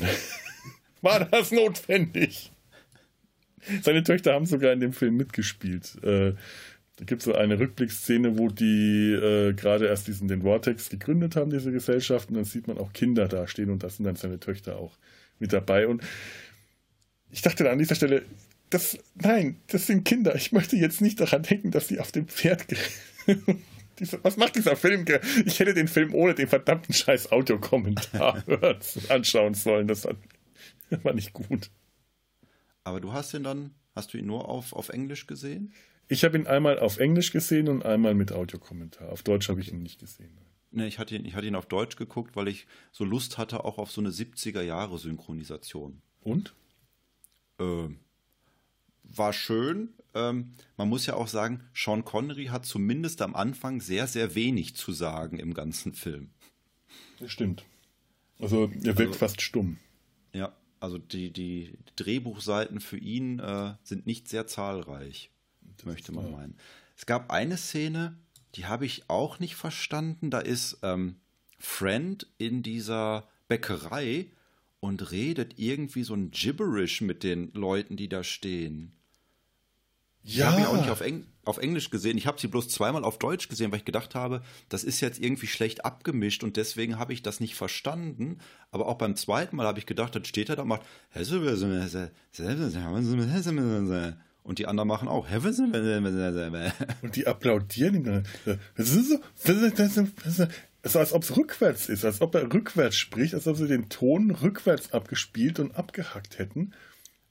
[1.02, 2.52] War das notwendig?
[3.82, 5.96] Seine Töchter haben sogar in dem Film mitgespielt.
[6.02, 6.32] Äh,
[6.96, 11.36] da gibt es so eine Rückblickszene, wo die äh, gerade erst diesen den Vortex gegründet
[11.36, 14.16] haben, diese Gesellschaft, und dann sieht man auch Kinder da stehen und da sind dann
[14.16, 14.92] seine Töchter auch
[15.38, 15.86] mit dabei.
[15.86, 16.02] Und
[17.30, 18.22] ich dachte dann an dieser Stelle,
[18.70, 20.34] das, nein, das sind Kinder.
[20.34, 22.66] Ich möchte jetzt nicht daran denken, dass sie auf dem Pferd
[24.22, 25.04] was macht dieser Film?
[25.44, 28.42] Ich hätte den Film ohne den verdammten scheiß Audiokommentar
[29.08, 29.86] anschauen sollen.
[29.86, 30.08] Das
[31.02, 31.70] war nicht gut.
[32.84, 35.74] Aber du hast ihn dann, hast du ihn nur auf, auf Englisch gesehen?
[36.08, 39.10] Ich habe ihn einmal auf Englisch gesehen und einmal mit Audiokommentar.
[39.10, 40.36] Auf Deutsch habe ich ihn nicht gesehen.
[40.72, 43.64] Ne, ich hatte, ihn, ich hatte ihn auf Deutsch geguckt, weil ich so Lust hatte
[43.64, 46.00] auch auf so eine 70er-Jahre-Synchronisation.
[46.20, 46.54] Und?
[47.58, 47.88] Äh,
[49.14, 49.90] war schön.
[50.14, 54.74] Ähm, man muss ja auch sagen, Sean Connery hat zumindest am Anfang sehr, sehr wenig
[54.74, 56.30] zu sagen im ganzen Film.
[57.18, 57.64] Das stimmt.
[58.40, 59.78] Also er wirkt also, fast stumm.
[60.32, 65.30] Ja, also die, die Drehbuchseiten für ihn äh, sind nicht sehr zahlreich,
[65.76, 66.56] das möchte man meinen.
[66.96, 68.18] Es gab eine Szene,
[68.54, 70.30] die habe ich auch nicht verstanden.
[70.30, 71.16] Da ist ähm,
[71.58, 74.26] Friend in dieser Bäckerei
[74.80, 78.92] und redet irgendwie so ein Gibberish mit den Leuten, die da stehen.
[80.22, 80.50] Ich ja.
[80.50, 82.18] habe ihn auch nicht auf, Eng auf Englisch gesehen.
[82.18, 85.18] Ich habe sie bloß zweimal auf Deutsch gesehen, weil ich gedacht habe, das ist jetzt
[85.18, 88.38] irgendwie schlecht abgemischt und deswegen habe ich das nicht verstanden.
[88.70, 90.82] Aber auch beim zweiten Mal habe ich gedacht, dann steht er da und macht
[94.42, 95.28] und die anderen machen auch
[97.02, 98.04] und die applaudieren ihm
[98.76, 100.46] Das ist so,
[100.82, 103.88] so als ob es rückwärts ist, als ob er rückwärts spricht, als ob sie den
[103.88, 106.72] Ton rückwärts abgespielt und abgehackt hätten.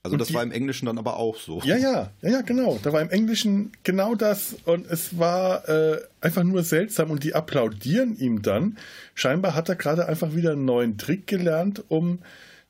[0.01, 1.61] Also und das die, war im Englischen dann aber auch so.
[1.65, 2.79] Ja, ja, ja, ja, genau.
[2.81, 7.35] Da war im Englischen genau das und es war äh, einfach nur seltsam und die
[7.35, 8.77] applaudieren ihm dann.
[9.13, 12.19] Scheinbar hat er gerade einfach wieder einen neuen Trick gelernt, um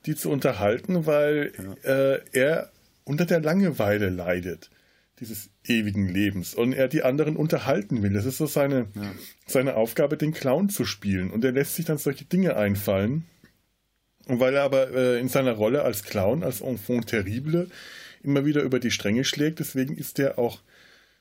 [0.08, 1.52] die zu unterhalten, weil
[1.84, 1.92] ja.
[1.92, 2.72] äh, er
[3.04, 4.72] unter der Langeweile leidet
[5.20, 8.14] dieses ewigen Lebens und er die anderen unterhalten will.
[8.14, 9.12] Das ist so seine, ja.
[9.46, 11.30] seine Aufgabe, den Clown zu spielen.
[11.30, 13.26] Und er lässt sich dann solche Dinge einfallen.
[14.30, 17.68] Und weil er aber äh, in seiner Rolle als Clown, als Enfant terrible,
[18.22, 20.60] immer wieder über die Stränge schlägt, deswegen ist der auch,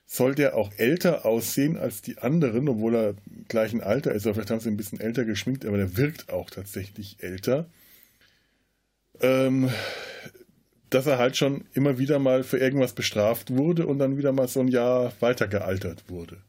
[0.05, 3.15] soll der auch älter aussehen als die anderen, obwohl er
[3.49, 4.25] gleichen Alter ist.
[4.25, 7.65] Vielleicht haben sie ein bisschen älter geschminkt, aber der wirkt auch tatsächlich älter.
[9.23, 9.71] Ähm,
[10.91, 14.49] dass er halt schon immer wieder mal für irgendwas bestraft wurde und dann wieder mal
[14.49, 16.43] so ein Jahr weiter gealtert wurde.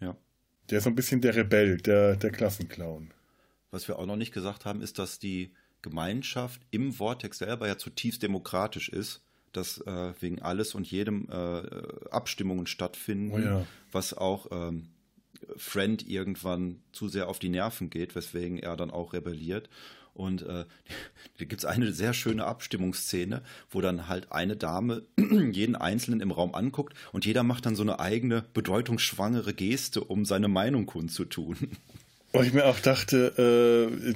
[0.00, 0.14] Ja.
[0.68, 3.10] Der ist so ein bisschen der Rebell, der, der Klassenclown.
[3.70, 5.50] Was wir auch noch nicht gesagt haben, ist, dass die
[5.84, 9.20] Gemeinschaft im Vortex selber ja zutiefst demokratisch ist,
[9.52, 13.66] dass äh, wegen alles und jedem äh, Abstimmungen stattfinden, oh ja.
[13.92, 14.88] was auch ähm,
[15.56, 19.68] Friend irgendwann zu sehr auf die Nerven geht, weswegen er dann auch rebelliert.
[20.14, 20.64] Und äh,
[21.38, 26.30] da gibt es eine sehr schöne Abstimmungsszene, wo dann halt eine Dame jeden Einzelnen im
[26.30, 31.56] Raum anguckt und jeder macht dann so eine eigene bedeutungsschwangere Geste, um seine Meinung kundzutun.
[32.32, 34.14] Weil ich mir auch dachte, äh,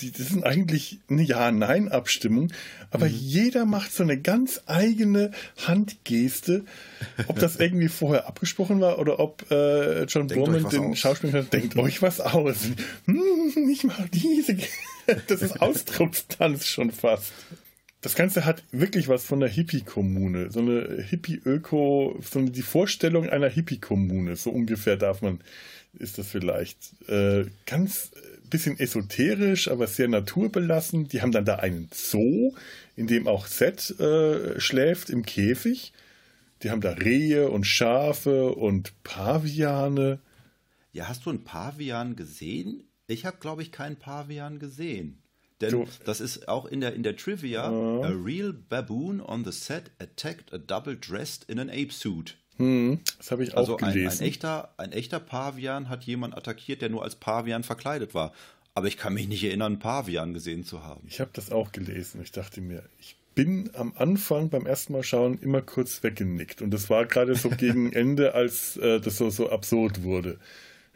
[0.00, 2.52] die, das sind eigentlich eine Ja-Nein-Abstimmung,
[2.90, 3.14] aber mhm.
[3.14, 5.30] jeder macht so eine ganz eigene
[5.66, 6.64] Handgeste.
[7.26, 10.98] Ob das irgendwie vorher abgesprochen war oder ob äh, John Borman den aus.
[10.98, 12.56] Schauspieler denkt euch was aus.
[13.06, 14.56] Hm, ich mache diese.
[15.28, 17.32] das ist Ausdruckstanz schon fast.
[18.00, 20.50] Das Ganze hat wirklich was von der Hippie-Kommune.
[20.50, 24.36] So eine Hippie-Öko, so die Vorstellung einer Hippie-Kommune.
[24.36, 25.40] So ungefähr darf man,
[25.94, 26.78] ist das vielleicht.
[27.08, 28.10] Äh, ganz
[28.50, 31.08] bisschen esoterisch, aber sehr naturbelassen.
[31.08, 32.54] Die haben dann da einen Zoo,
[32.96, 35.92] in dem auch Seth äh, schläft im Käfig.
[36.62, 40.20] Die haben da Rehe und Schafe und Paviane.
[40.92, 42.84] Ja, hast du einen Pavian gesehen?
[43.06, 45.18] Ich habe, glaube ich, keinen Pavian gesehen.
[45.60, 45.86] Denn du.
[46.04, 48.02] das ist auch in der, in der Trivia: uh.
[48.02, 52.36] A real baboon on the set attacked a double dressed in an ape suit.
[52.58, 54.08] Hm, das habe ich auch also gelesen.
[54.08, 58.32] Ein, ein, echter, ein echter Pavian hat jemand attackiert, der nur als Pavian verkleidet war.
[58.74, 61.02] Aber ich kann mich nicht erinnern, einen Pavian gesehen zu haben.
[61.08, 62.20] Ich habe das auch gelesen.
[62.22, 66.62] Ich dachte mir, ich bin am Anfang beim ersten Mal schauen immer kurz weggenickt.
[66.62, 70.38] Und das war gerade so gegen Ende, als äh, das so, so absurd wurde.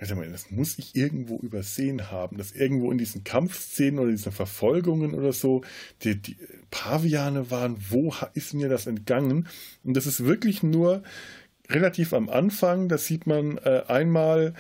[0.00, 4.12] Ich dachte mir, das muss ich irgendwo übersehen haben, dass irgendwo in diesen Kampfszenen oder
[4.12, 5.62] diesen Verfolgungen oder so
[6.04, 6.36] die, die
[6.70, 7.76] Paviane waren.
[7.90, 9.48] Wo ist mir das entgangen?
[9.82, 11.02] Und das ist wirklich nur
[11.70, 12.88] relativ am Anfang.
[12.88, 14.54] Da sieht man äh, einmal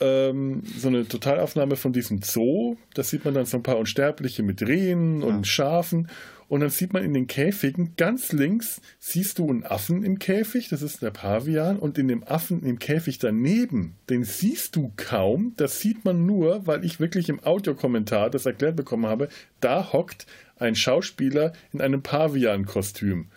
[0.00, 2.76] ähm, so eine Totalaufnahme von diesem Zoo.
[2.94, 5.44] Da sieht man dann so ein paar Unsterbliche mit Rehen und ja.
[5.44, 6.08] Schafen.
[6.48, 10.68] Und dann sieht man in den Käfigen ganz links siehst du einen Affen im Käfig,
[10.68, 15.54] das ist der Pavian, und in dem Affen im Käfig daneben, den siehst du kaum,
[15.56, 19.28] das sieht man nur, weil ich wirklich im Audiokommentar das erklärt bekommen habe,
[19.60, 20.26] da hockt
[20.58, 23.28] ein Schauspieler in einem Pavian-Kostüm.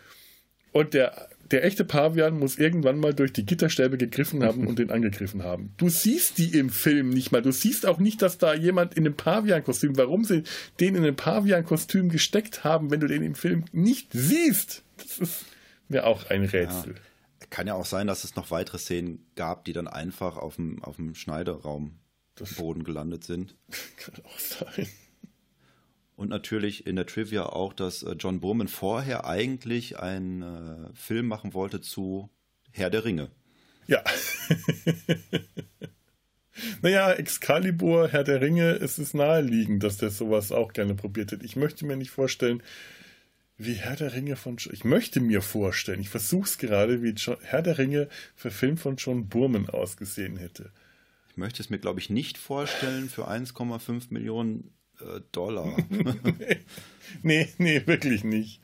[0.74, 4.90] Und der der echte Pavian muss irgendwann mal durch die Gitterstäbe gegriffen haben und den
[4.90, 5.74] angegriffen haben.
[5.78, 7.42] Du siehst die im Film nicht mal.
[7.42, 10.44] Du siehst auch nicht, dass da jemand in einem Pavian-Kostüm, warum sie
[10.80, 14.84] den in einem Pavian-Kostüm gesteckt haben, wenn du den im Film nicht siehst.
[14.98, 15.46] Das ist
[15.88, 16.94] mir auch ein Rätsel.
[16.94, 17.48] Ja.
[17.52, 20.84] Kann ja auch sein, dass es noch weitere Szenen gab, die dann einfach auf dem,
[20.84, 22.00] auf dem Schneideraum
[22.58, 23.56] Boden gelandet sind.
[23.98, 24.88] Kann auch sein.
[26.16, 31.28] Und natürlich in der Trivia auch, dass äh, John Burman vorher eigentlich einen äh, Film
[31.28, 32.30] machen wollte zu
[32.72, 33.30] Herr der Ringe.
[33.88, 34.02] Ja.
[36.82, 41.46] naja, Excalibur, Herr der Ringe, es ist naheliegend, dass der sowas auch gerne probiert hätte.
[41.46, 42.64] Ich möchte mir nicht vorstellen,
[43.58, 44.58] wie Herr der Ringe von.
[44.72, 48.96] Ich möchte mir vorstellen, ich versuche es gerade, wie John, Herr der Ringe verfilmt von
[48.98, 50.72] John Burman ausgesehen hätte.
[51.30, 55.76] Ich möchte es mir, glaube ich, nicht vorstellen für 1,5 Millionen äh, Dollar.
[57.24, 58.62] nee, nee, wirklich nicht.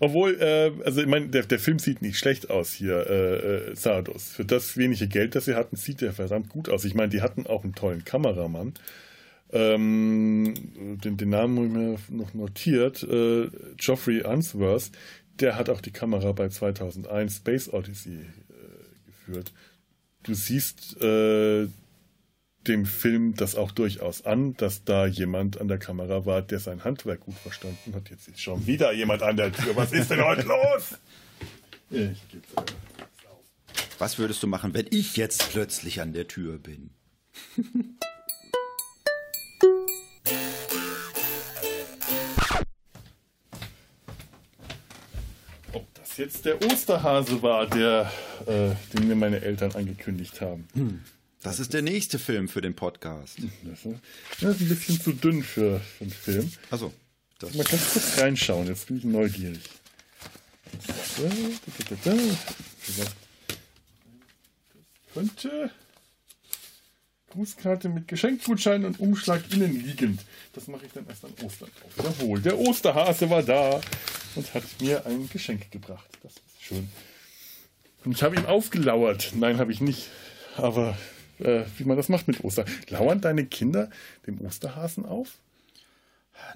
[0.00, 3.76] Obwohl, äh, also ich meine, der, der Film sieht nicht schlecht aus hier, äh, äh,
[3.76, 4.30] Sardos.
[4.30, 6.84] Für das wenige Geld, das sie hatten, sieht der verdammt gut aus.
[6.84, 8.74] Ich meine, die hatten auch einen tollen Kameramann.
[9.50, 10.54] Ähm,
[11.02, 13.02] den, den Namen habe ich mir noch notiert.
[13.02, 14.90] Äh, Geoffrey Unsworth,
[15.40, 19.52] der hat auch die Kamera bei 2001 Space Odyssey äh, geführt.
[20.22, 21.66] Du siehst äh,
[22.66, 26.84] dem Film das auch durchaus an, dass da jemand an der Kamera war, der sein
[26.84, 28.10] Handwerk gut verstanden hat.
[28.10, 29.76] Jetzt ist schon wieder jemand an der Tür.
[29.76, 30.98] Was ist denn heute los?
[31.90, 32.64] Ich geb's auf.
[33.98, 36.90] Was würdest du machen, wenn ich jetzt plötzlich an der Tür bin?
[45.72, 48.12] Ob das jetzt der Osterhase war, der,
[48.46, 50.68] äh, den mir meine Eltern angekündigt haben.
[50.74, 51.00] Hm.
[51.42, 53.38] Das ist der nächste Film für den Podcast.
[54.40, 56.52] Das ist ein bisschen zu dünn für, für einen Film.
[56.70, 56.92] Also,
[57.38, 59.60] das Mal ganz kurz reinschauen, jetzt bin ich neugierig.
[60.72, 61.20] Das
[65.14, 65.70] könnte
[67.30, 70.20] Grußkarte mit Geschenkgutschein und Umschlag innen liegend.
[70.54, 72.04] Das mache ich dann erst an Ostern auf.
[72.04, 73.80] Jawohl, der Osterhase war da
[74.34, 76.08] und hat mir ein Geschenk gebracht.
[76.22, 76.88] Das ist schön.
[78.04, 79.32] Und ich habe ihm aufgelauert.
[79.34, 80.08] Nein, habe ich nicht.
[80.56, 80.96] Aber
[81.38, 82.66] äh, wie man das macht mit Ostern.
[82.88, 83.90] Lauern deine Kinder
[84.26, 85.38] dem Osterhasen auf?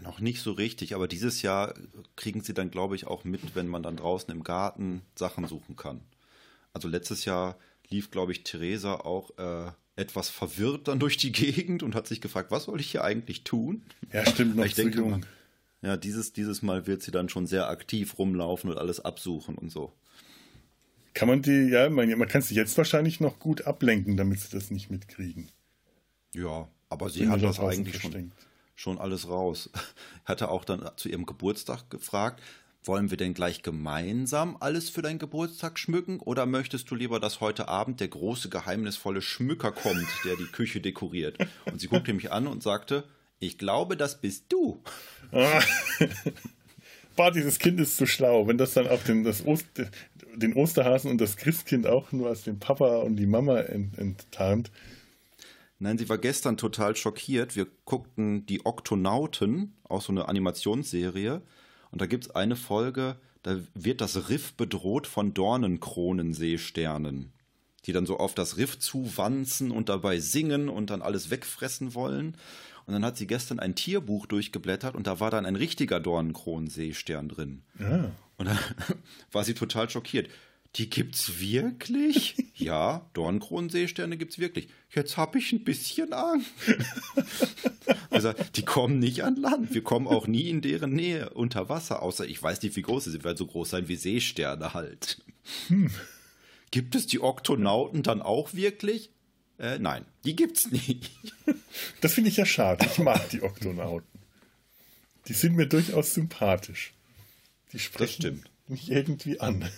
[0.00, 1.74] Noch nicht so richtig, aber dieses Jahr
[2.16, 5.76] kriegen sie dann, glaube ich, auch mit, wenn man dann draußen im Garten Sachen suchen
[5.76, 6.00] kann.
[6.72, 7.56] Also letztes Jahr
[7.90, 12.20] lief, glaube ich, Theresa auch äh, etwas verwirrt dann durch die Gegend und hat sich
[12.20, 13.82] gefragt, was soll ich hier eigentlich tun?
[14.12, 15.26] Ja, stimmt, noch ich denke, jung.
[15.82, 19.70] Ja, dieses, dieses Mal wird sie dann schon sehr aktiv rumlaufen und alles absuchen und
[19.70, 19.92] so.
[21.14, 24.50] Kann man die, ja, man, man kann sie jetzt wahrscheinlich noch gut ablenken, damit sie
[24.50, 25.48] das nicht mitkriegen.
[26.34, 28.32] Ja, aber sie hat das eigentlich schon,
[28.74, 29.70] schon alles raus.
[30.24, 32.42] Hatte auch dann zu ihrem Geburtstag gefragt,
[32.84, 37.40] wollen wir denn gleich gemeinsam alles für deinen Geburtstag schmücken oder möchtest du lieber, dass
[37.40, 41.38] heute Abend der große geheimnisvolle Schmücker kommt, der die Küche dekoriert?
[41.66, 43.04] Und sie guckte mich an und sagte,
[43.38, 44.82] ich glaube, das bist du.
[47.14, 48.46] Bah, dieses Kind ist zu schlau.
[48.46, 49.66] Wenn das dann auch den, das Ost,
[50.34, 54.70] den Osterhasen und das Christkind auch nur als den Papa und die Mama ent, enttarnt.
[55.78, 57.56] Nein, sie war gestern total schockiert.
[57.56, 61.42] Wir guckten die Oktonauten, auch so eine Animationsserie.
[61.90, 67.32] Und da gibt es eine Folge, da wird das Riff bedroht von Dornenkronenseesternen,
[67.84, 72.36] die dann so auf das Riff zuwanzen und dabei singen und dann alles wegfressen wollen.
[72.86, 77.28] Und dann hat sie gestern ein Tierbuch durchgeblättert und da war dann ein richtiger Dornenkronenseestern
[77.28, 77.62] drin.
[77.78, 78.10] Ja.
[78.36, 78.58] Und dann
[79.32, 80.28] war sie total schockiert.
[80.76, 82.36] Die gibt's wirklich?
[82.54, 84.68] ja, Dornkronenseesterne gibt's wirklich.
[84.90, 86.48] Jetzt hab ich ein bisschen Angst.
[88.10, 89.74] also, die kommen nicht an Land.
[89.74, 93.04] Wir kommen auch nie in deren Nähe unter Wasser, außer ich weiß nicht, wie groß
[93.04, 93.20] sie sind.
[93.20, 95.22] Sie werden so groß sein wie Seesterne halt.
[95.68, 95.90] Hm.
[96.70, 99.10] Gibt es die Oktonauten dann auch wirklich?
[99.62, 101.10] Äh, nein, die gibt's nicht.
[102.02, 102.84] Das finde ich ja schade.
[102.84, 104.20] Ich mag die Oktonauten.
[105.26, 106.92] Die sind mir durchaus sympathisch.
[107.72, 109.68] Die sprechen mich irgendwie an.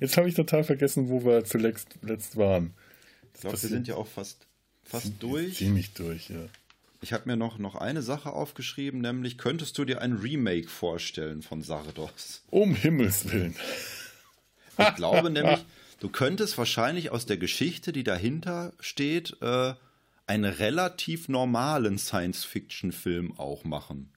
[0.00, 2.74] Jetzt habe ich total vergessen, wo wir zuletzt, zuletzt waren.
[3.34, 4.46] ich glaube, wir sind ja auch fast,
[4.82, 5.56] fast sind, durch.
[5.56, 6.46] Ziemlich durch, ja.
[7.00, 11.42] Ich habe mir noch, noch eine Sache aufgeschrieben, nämlich könntest du dir ein Remake vorstellen
[11.42, 12.42] von Sardos?
[12.50, 13.56] Um Himmels Willen.
[14.78, 15.64] Ich glaube nämlich,
[16.00, 19.74] du könntest wahrscheinlich aus der Geschichte, die dahinter steht, äh,
[20.26, 24.12] einen relativ normalen Science-Fiction-Film auch machen.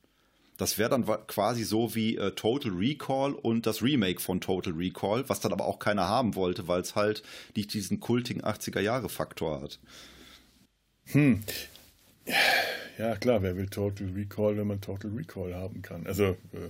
[0.57, 5.27] Das wäre dann quasi so wie äh, Total Recall und das Remake von Total Recall,
[5.27, 7.23] was dann aber auch keiner haben wollte, weil es halt
[7.55, 9.79] nicht diesen kultigen 80er-Jahre-Faktor hat.
[11.05, 11.41] Hm.
[12.99, 16.05] Ja, klar, wer will Total Recall, wenn man Total Recall haben kann?
[16.05, 16.69] Also, äh,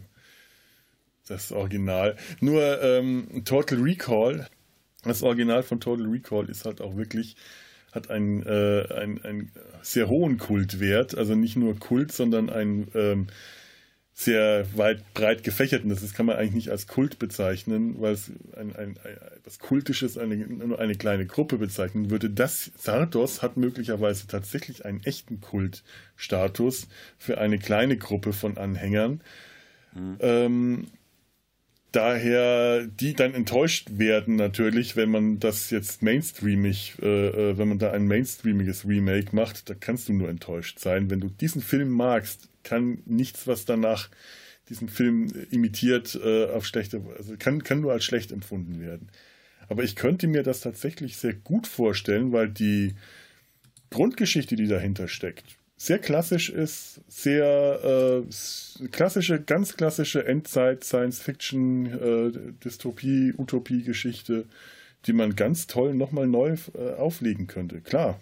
[1.28, 2.16] das Original.
[2.40, 4.48] Nur ähm, Total Recall,
[5.04, 7.36] das Original von Total Recall ist halt auch wirklich,
[7.92, 11.18] hat einen, äh, einen, einen sehr hohen Kultwert.
[11.18, 12.88] Also nicht nur Kult, sondern ein.
[12.94, 13.28] Ähm,
[14.14, 15.84] sehr weit breit gefächert.
[15.84, 19.60] Und das kann man eigentlich nicht als Kult bezeichnen, weil es ein, ein, ein etwas
[19.60, 22.30] Kultisches, eine, nur eine kleine Gruppe bezeichnen würde.
[22.30, 26.88] Das Sardos hat möglicherweise tatsächlich einen echten Kultstatus
[27.18, 29.22] für eine kleine Gruppe von Anhängern.
[29.94, 30.18] Mhm.
[30.20, 30.88] Ähm,
[31.92, 37.80] daher die dann enttäuscht werden natürlich, wenn man das jetzt mainstreamig, äh, äh wenn man
[37.80, 41.10] da ein mainstreamiges Remake macht, da kannst du nur enttäuscht sein.
[41.10, 44.10] Wenn du diesen Film magst, kann nichts, was danach
[44.70, 49.10] diesen Film imitiert, äh, auf schlechte, also kann, kann nur als schlecht empfunden werden.
[49.68, 52.96] Aber ich könnte mir das tatsächlich sehr gut vorstellen, weil die
[53.90, 62.32] Grundgeschichte, die dahinter steckt, sehr klassisch ist, sehr äh, klassische, ganz klassische Endzeit, Science-Fiction, äh,
[65.06, 67.82] die man ganz toll nochmal neu äh, auflegen könnte.
[67.82, 68.20] Klar,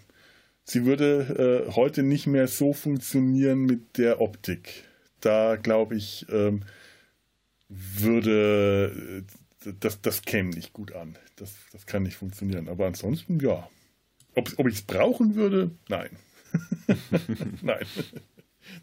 [0.64, 4.84] Sie würde äh, heute nicht mehr so funktionieren mit der Optik.
[5.20, 6.62] Da glaube ich, ähm,
[7.68, 9.24] würde
[9.66, 11.18] äh, das, das käme nicht gut an.
[11.38, 12.70] Das, das kann nicht funktionieren.
[12.70, 13.68] Aber ansonsten, ja.
[14.36, 15.72] Ob, ob ich es brauchen würde?
[15.89, 16.12] Nein.
[17.61, 17.85] Nein.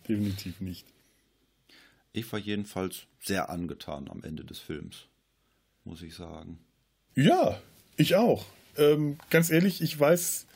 [0.09, 0.87] Definitiv nicht.
[2.13, 5.07] Ich war jedenfalls sehr angetan am Ende des Films,
[5.85, 6.59] muss ich sagen.
[7.15, 7.61] Ja,
[7.97, 8.47] ich auch.
[8.79, 10.47] Ähm, ganz ehrlich, ich weiß,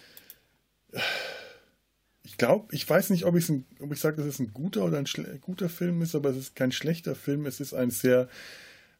[2.24, 5.40] ich glaube, ich weiß nicht, ob, ob ich sage, dass es ein guter oder ein
[5.40, 7.46] guter Film ist, aber es ist kein schlechter Film.
[7.46, 8.28] Es ist ein sehr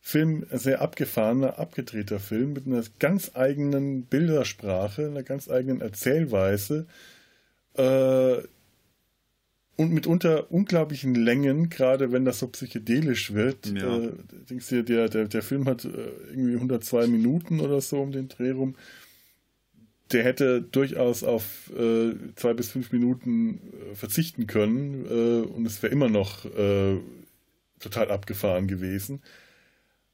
[0.00, 6.86] Film, sehr abgefahrener, abgedrehter Film mit einer ganz eigenen Bildersprache, einer ganz eigenen Erzählweise
[7.74, 8.42] äh,
[9.76, 13.66] und mitunter unglaublichen Längen, gerade wenn das so psychedelisch wird.
[13.66, 13.98] Ja.
[13.98, 14.12] Äh,
[14.48, 15.88] denkst du, der, der, der Film hat äh,
[16.30, 18.74] irgendwie 102 Minuten oder so um den Dreh rum
[20.12, 23.60] der hätte durchaus auf äh, zwei bis fünf Minuten
[23.92, 26.46] äh, verzichten können äh, und es wäre immer noch
[27.78, 29.22] total abgefahren gewesen.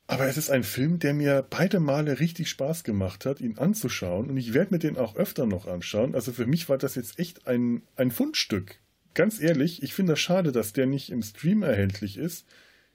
[0.09, 4.31] Aber es ist ein Film, der mir beide Male richtig Spaß gemacht hat, ihn anzuschauen.
[4.31, 6.15] Und ich werde mir den auch öfter noch anschauen.
[6.15, 8.79] Also für mich war das jetzt echt ein, ein Fundstück.
[9.15, 12.47] Ganz ehrlich, ich finde es das schade, dass der nicht im Stream erhältlich ist.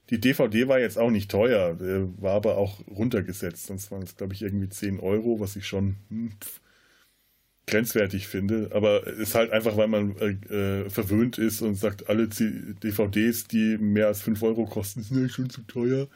[0.09, 3.67] Die DVD war jetzt auch nicht teuer, der war aber auch runtergesetzt.
[3.67, 6.61] Sonst waren es, glaube ich, irgendwie 10 Euro, was ich schon hm, pff,
[7.67, 12.27] grenzwertig finde, aber es ist halt einfach, weil man äh, verwöhnt ist und sagt, alle
[12.27, 16.07] DVDs, die mehr als 5 Euro kosten, sind ja schon zu teuer.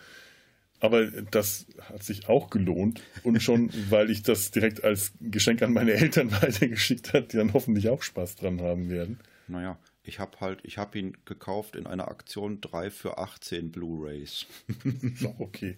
[0.86, 5.74] Aber das hat sich auch gelohnt und schon, weil ich das direkt als Geschenk an
[5.74, 9.20] meine Eltern weitergeschickt habe, die dann hoffentlich auch Spaß dran haben werden.
[9.48, 14.46] Naja, ich habe halt, ich habe ihn gekauft in einer Aktion 3 für 18 Blu-Rays.
[15.40, 15.78] okay.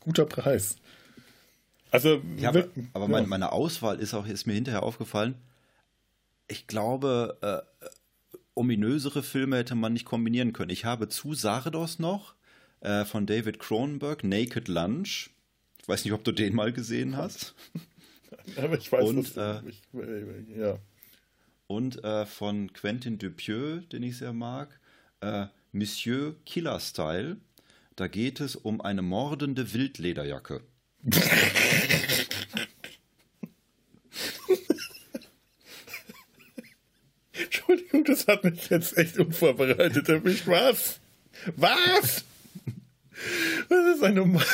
[0.00, 0.76] Guter Preis.
[1.90, 3.10] Also, ja, aber, aber ja.
[3.10, 5.34] meine, meine, Auswahl ist auch, ist mir hinterher aufgefallen.
[6.46, 7.86] Ich glaube, äh,
[8.54, 10.70] ominösere Filme hätte man nicht kombinieren können.
[10.70, 12.34] Ich habe zu Sardos noch
[12.80, 15.30] äh, von David Cronenberg, Naked Lunch.
[15.80, 17.54] Ich weiß nicht, ob du den mal gesehen hast.
[18.56, 19.82] aber ich weiß und, äh, ich,
[20.56, 20.78] ja.
[21.66, 24.80] Und äh, von Quentin Dupieux, den ich sehr mag,
[25.20, 27.36] äh, Monsieur Killer Style.
[27.96, 30.62] Da geht es um eine mordende Wildlederjacke.
[37.32, 40.46] Entschuldigung, das hat mich jetzt echt unvorbereitet erwischt.
[40.46, 41.00] Was?
[41.56, 42.24] Was?
[43.68, 44.40] Das ist eine.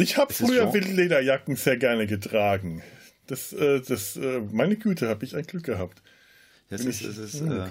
[0.00, 2.84] Ich habe früher Wildlederjacken sehr gerne getragen.
[3.26, 6.02] Das, äh, das, äh, meine Güte, habe ich ein Glück gehabt.
[6.68, 7.66] Bin ist, es ist, äh,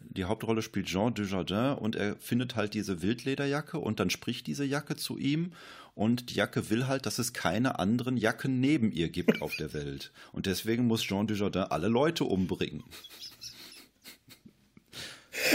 [0.00, 4.64] die Hauptrolle spielt Jean Dujardin und er findet halt diese Wildlederjacke und dann spricht diese
[4.64, 5.52] Jacke zu ihm
[5.94, 9.72] und die Jacke will halt, dass es keine anderen Jacken neben ihr gibt auf der
[9.72, 10.12] Welt.
[10.32, 12.82] Und deswegen muss Jean Dujardin alle Leute umbringen.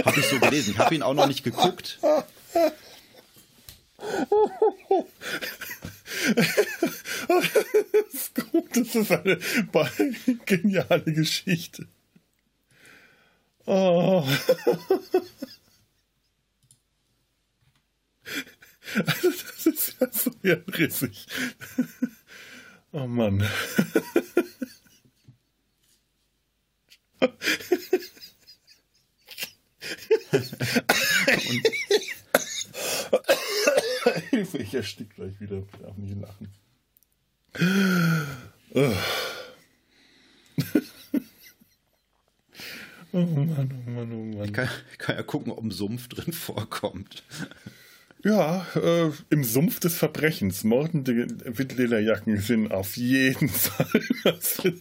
[0.05, 0.71] Habe ich so gelesen.
[0.71, 1.99] Ich habe ihn auch noch nicht geguckt.
[2.01, 2.23] Das
[8.13, 9.39] ist gut, das ist eine
[10.45, 11.87] geniale Geschichte.
[13.65, 14.25] Oh.
[19.05, 21.27] Also das ist ja so hirnrissig.
[22.91, 23.47] Oh Mann.
[34.29, 35.57] Hilfe, ich erstick gleich wieder.
[35.57, 36.49] Ich darf nicht lachen.
[43.11, 44.45] Oh Mann, oh Mann, oh Mann.
[44.45, 47.23] Ich kann, kann ja gucken, ob ein Sumpf drin vorkommt.
[48.23, 50.63] Ja, äh, im Sumpf des Verbrechens.
[50.63, 53.87] Mordende Windlederjacken sind auf jeden Fall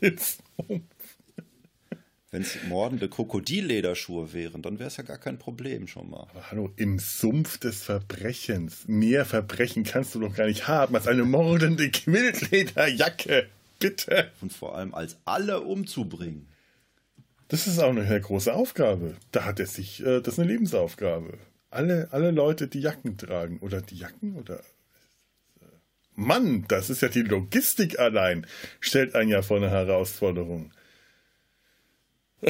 [0.03, 0.83] den Sumpf.
[2.31, 6.27] Wenn es mordende Krokodillederschuhe wären, dann wäre es ja gar kein Problem schon mal.
[6.31, 8.87] Aber hallo, im Sumpf des Verbrechens.
[8.87, 13.49] Mehr Verbrechen kannst du doch gar nicht haben als eine mordende Wildlederjacke.
[13.79, 14.31] Bitte.
[14.43, 16.49] Und vor allem als alle umzubringen.
[17.49, 19.17] Das ist auch eine große Aufgabe.
[19.33, 21.39] Da hat er sich, äh, das ist eine Lebensaufgabe.
[21.71, 23.59] Alle, alle Leute, die Jacken tragen.
[23.61, 24.59] Oder die Jacken oder.
[24.59, 25.65] äh,
[26.15, 28.47] Mann, das ist ja die Logistik allein.
[28.81, 30.73] Stellt einen ja vor eine Herausforderung.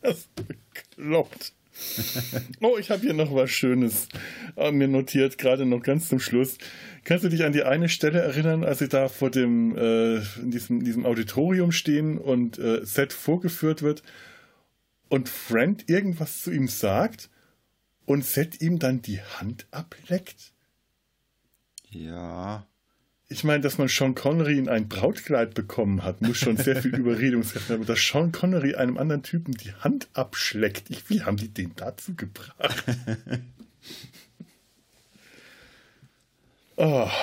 [0.00, 1.52] das ist bekloppt.
[2.60, 4.08] Oh, ich habe hier noch was Schönes
[4.56, 6.58] äh, mir notiert, gerade noch ganz zum Schluss.
[7.04, 10.50] Kannst du dich an die eine Stelle erinnern, als sie da vor dem äh, in
[10.50, 14.02] diesem, diesem Auditorium stehen und äh, Seth vorgeführt wird
[15.08, 17.30] und Friend irgendwas zu ihm sagt
[18.06, 20.52] und Seth ihm dann die Hand ableckt?
[21.90, 22.66] Ja.
[23.28, 26.94] Ich meine, dass man Sean Connery in ein Brautkleid bekommen hat, muss schon sehr viel
[26.96, 27.76] Überredungskraft haben.
[27.82, 31.74] Aber dass Sean Connery einem anderen Typen die Hand abschleckt, ich, wie haben die den
[31.74, 32.84] dazu gebracht?
[36.76, 37.08] oh.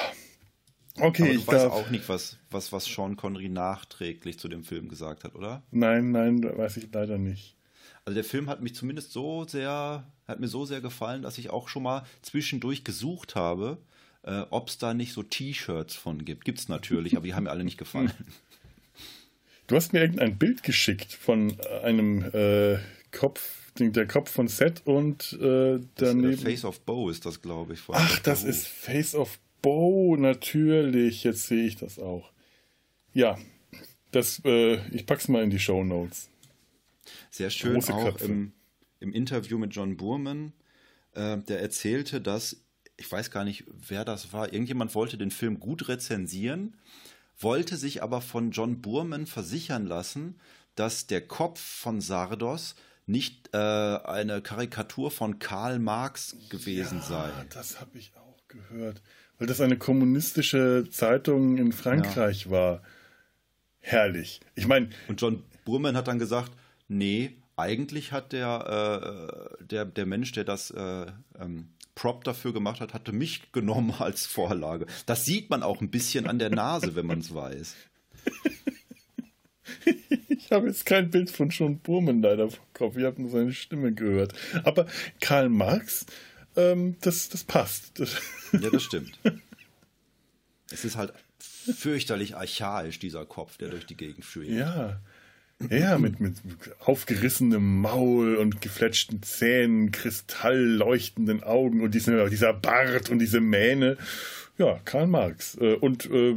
[1.00, 1.74] Okay, ich du weißt darf.
[1.74, 5.64] auch nicht, was, was, was Sean Connery nachträglich zu dem Film gesagt hat, oder?
[5.72, 7.56] Nein, nein, weiß ich leider nicht.
[8.06, 11.50] Also der Film hat mich zumindest so sehr, hat mir so sehr gefallen, dass ich
[11.50, 13.80] auch schon mal zwischendurch gesucht habe,
[14.24, 16.46] äh, ob es da nicht so T-Shirts von gibt.
[16.46, 18.12] Gibt's natürlich, aber die haben mir alle nicht gefallen.
[19.68, 22.80] Du hast mir irgendein Bild geschickt von äh, einem äh,
[23.12, 26.38] Kopf, den- der Kopf von Seth und äh, daneben.
[26.38, 27.80] Face of Bow ist das, glaube ich.
[27.88, 31.24] Ach, das ist Face of Bow, natürlich.
[31.24, 32.30] Jetzt sehe ich das auch.
[33.14, 33.38] Ja,
[34.12, 36.30] das, äh, ich pack's mal in die Show Notes.
[37.32, 38.52] Sehr schön Große auch im,
[39.00, 40.52] im Interview mit John Burman,
[41.14, 42.58] äh, der erzählte, dass,
[42.98, 46.76] ich weiß gar nicht, wer das war, irgendjemand wollte den Film gut rezensieren,
[47.40, 50.40] wollte sich aber von John Burman versichern lassen,
[50.76, 52.76] dass der Kopf von Sardos
[53.06, 57.30] nicht äh, eine Karikatur von Karl Marx gewesen sei.
[57.30, 59.02] Ah, das habe ich auch gehört.
[59.38, 62.82] Weil das eine kommunistische Zeitung in Frankreich war.
[63.80, 64.40] Herrlich.
[64.56, 66.52] Ich meine, Und John Burman hat dann gesagt,
[66.88, 71.08] nee, eigentlich hat der, äh, der, der Mensch, der das äh,
[71.40, 74.88] ähm, Prop dafür gemacht hat, hatte mich genommen als Vorlage.
[75.06, 77.76] Das sieht man auch ein bisschen an der Nase, wenn man es weiß.
[80.30, 82.98] ich habe jetzt kein Bild von John Burman leider vom Kopf.
[82.98, 84.34] Ich habe nur seine Stimme gehört.
[84.64, 84.88] Aber
[85.20, 86.06] Karl Marx,
[86.56, 87.94] ähm, das, das passt.
[88.54, 89.18] Ja, das stimmt.
[90.70, 94.52] Es ist halt fürchterlich archaisch, dieser Kopf, der durch die Gegend schwebt.
[94.52, 95.02] Ja.
[95.70, 96.36] Ja, mit, mit
[96.80, 103.98] aufgerissenem Maul und gefletschten Zähnen, kristallleuchtenden Augen und diesem, dieser Bart und diese Mähne.
[104.58, 105.56] Ja, Karl Marx.
[105.56, 106.36] Äh, Und äh,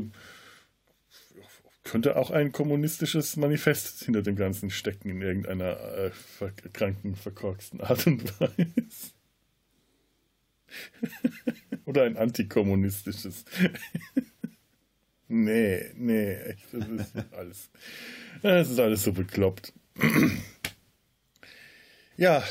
[1.87, 8.07] könnte auch ein kommunistisches Manifest hinter dem Ganzen stecken in irgendeiner äh, verkranken, verkorksten Art
[8.07, 9.12] und Weise.
[11.85, 13.45] Oder ein antikommunistisches.
[15.29, 17.70] nee, nee, echt, das ist alles.
[18.43, 19.72] Das ist alles so bekloppt.
[22.16, 22.43] Ja,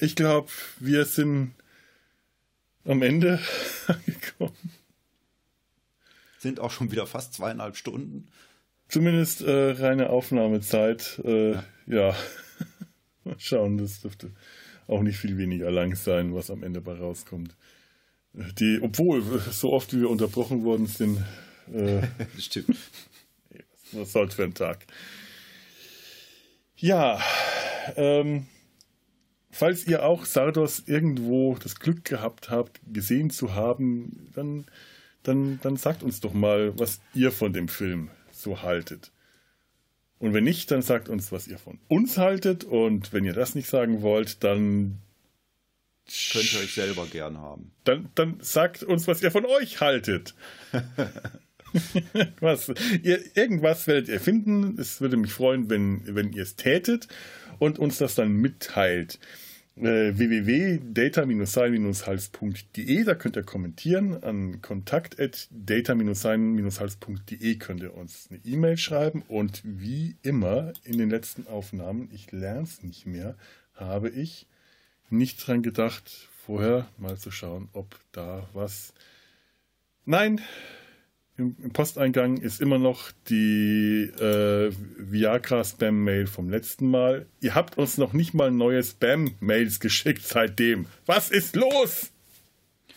[0.00, 0.50] ich glaube,
[0.80, 1.54] wir sind
[2.84, 3.40] am Ende
[3.86, 4.72] angekommen.
[6.38, 8.28] Sind auch schon wieder fast zweieinhalb Stunden.
[8.88, 11.20] Zumindest äh, reine Aufnahmezeit.
[11.24, 11.62] Äh, ja.
[11.86, 12.16] ja.
[13.24, 14.30] Mal schauen, das dürfte
[14.86, 17.56] auch nicht viel weniger lang sein, was am Ende bei rauskommt.
[18.32, 21.22] Die, obwohl, so oft wie wir unterbrochen worden sind.
[21.72, 22.06] Äh,
[22.38, 22.76] Stimmt.
[23.92, 24.86] Was soll's für ein Tag.
[26.76, 27.20] Ja,
[27.96, 28.46] ähm,
[29.50, 34.66] falls ihr auch Sardos irgendwo das Glück gehabt habt, gesehen zu haben, dann,
[35.22, 39.10] dann, dann sagt uns doch mal, was ihr von dem Film so haltet.
[40.18, 42.64] Und wenn nicht, dann sagt uns, was ihr von uns haltet.
[42.64, 44.98] Und wenn ihr das nicht sagen wollt, dann
[46.32, 47.72] könnt ihr euch selber gern haben.
[47.84, 50.34] Dann, dann sagt uns, was ihr von euch haltet.
[52.40, 54.78] was, ihr, irgendwas werdet ihr finden.
[54.78, 57.08] Es würde mich freuen, wenn, wenn ihr es tätet
[57.58, 59.18] und uns das dann mitteilt.
[59.76, 64.24] Äh, www.data-sein-hals.de, da könnt ihr kommentieren.
[64.24, 69.22] An kontakt.data-sein-hals.de könnt ihr uns eine E-Mail schreiben.
[69.28, 73.36] Und wie immer in den letzten Aufnahmen, ich lerne es nicht mehr,
[73.74, 74.48] habe ich
[75.10, 78.94] nicht dran gedacht, vorher mal zu schauen, ob da was.
[80.06, 80.40] Nein,
[81.38, 87.26] im, Posteingang ist immer noch die äh, Viagra-Spam-Mail vom letzten Mal.
[87.40, 90.86] Ihr habt uns noch nicht mal neue Spam-Mails geschickt seitdem.
[91.06, 92.10] Was ist los?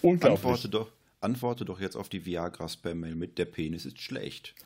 [0.02, 0.39] Unglaublich.
[0.39, 4.56] Antworte doch, antworte doch jetzt auf die Viagra-Spam-Mail mit der Penis ist schlecht.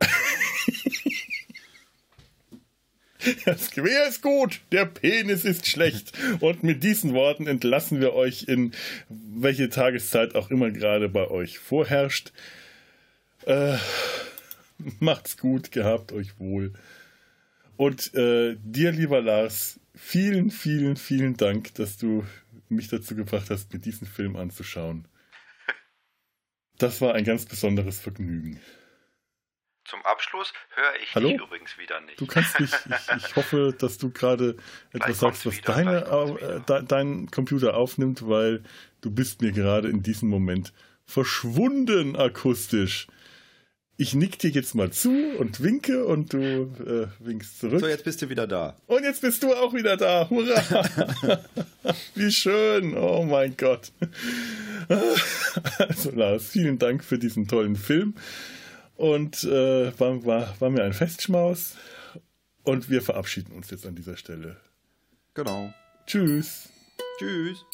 [3.44, 6.12] Das Gewehr ist gut, der Penis ist schlecht.
[6.38, 8.72] Und mit diesen Worten entlassen wir euch in
[9.08, 12.32] welche Tageszeit auch immer gerade bei euch vorherrscht.
[13.46, 13.78] Äh,
[15.00, 16.72] macht's gut, gehabt euch wohl.
[17.76, 22.26] Und äh, dir, lieber Lars, vielen, vielen, vielen Dank, dass du
[22.68, 25.06] mich dazu gebracht hast, mir diesen Film anzuschauen.
[26.78, 28.60] Das war ein ganz besonderes Vergnügen.
[29.84, 31.28] Zum Abschluss höre ich Hallo?
[31.28, 32.20] dich übrigens wieder nicht.
[32.20, 34.56] Du kannst mich, ich, ich hoffe, dass du gerade
[34.92, 36.04] etwas sagst, was deine,
[36.66, 38.64] äh, dein Computer aufnimmt, weil
[39.00, 40.72] du bist mir gerade in diesem Moment
[41.04, 43.06] verschwunden akustisch.
[43.98, 47.80] Ich nick dir jetzt mal zu und winke und du äh, winkst zurück.
[47.80, 48.76] So, jetzt bist du wieder da.
[48.86, 50.28] Und jetzt bist du auch wieder da.
[50.28, 50.90] Hurra!
[52.14, 52.94] Wie schön.
[52.94, 53.92] Oh mein Gott.
[55.78, 58.14] also Lars, vielen Dank für diesen tollen Film.
[58.96, 61.76] Und äh, war, war, war mir ein Festschmaus.
[62.64, 64.56] Und wir verabschieden uns jetzt an dieser Stelle.
[65.32, 65.72] Genau.
[66.06, 66.68] Tschüss.
[67.18, 67.64] Tschüss.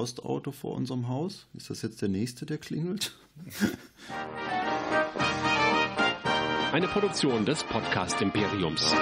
[0.00, 1.46] Postauto vor unserem Haus.
[1.52, 3.12] Ist das jetzt der nächste, der klingelt?
[6.72, 8.94] Eine Produktion des Podcast Imperiums.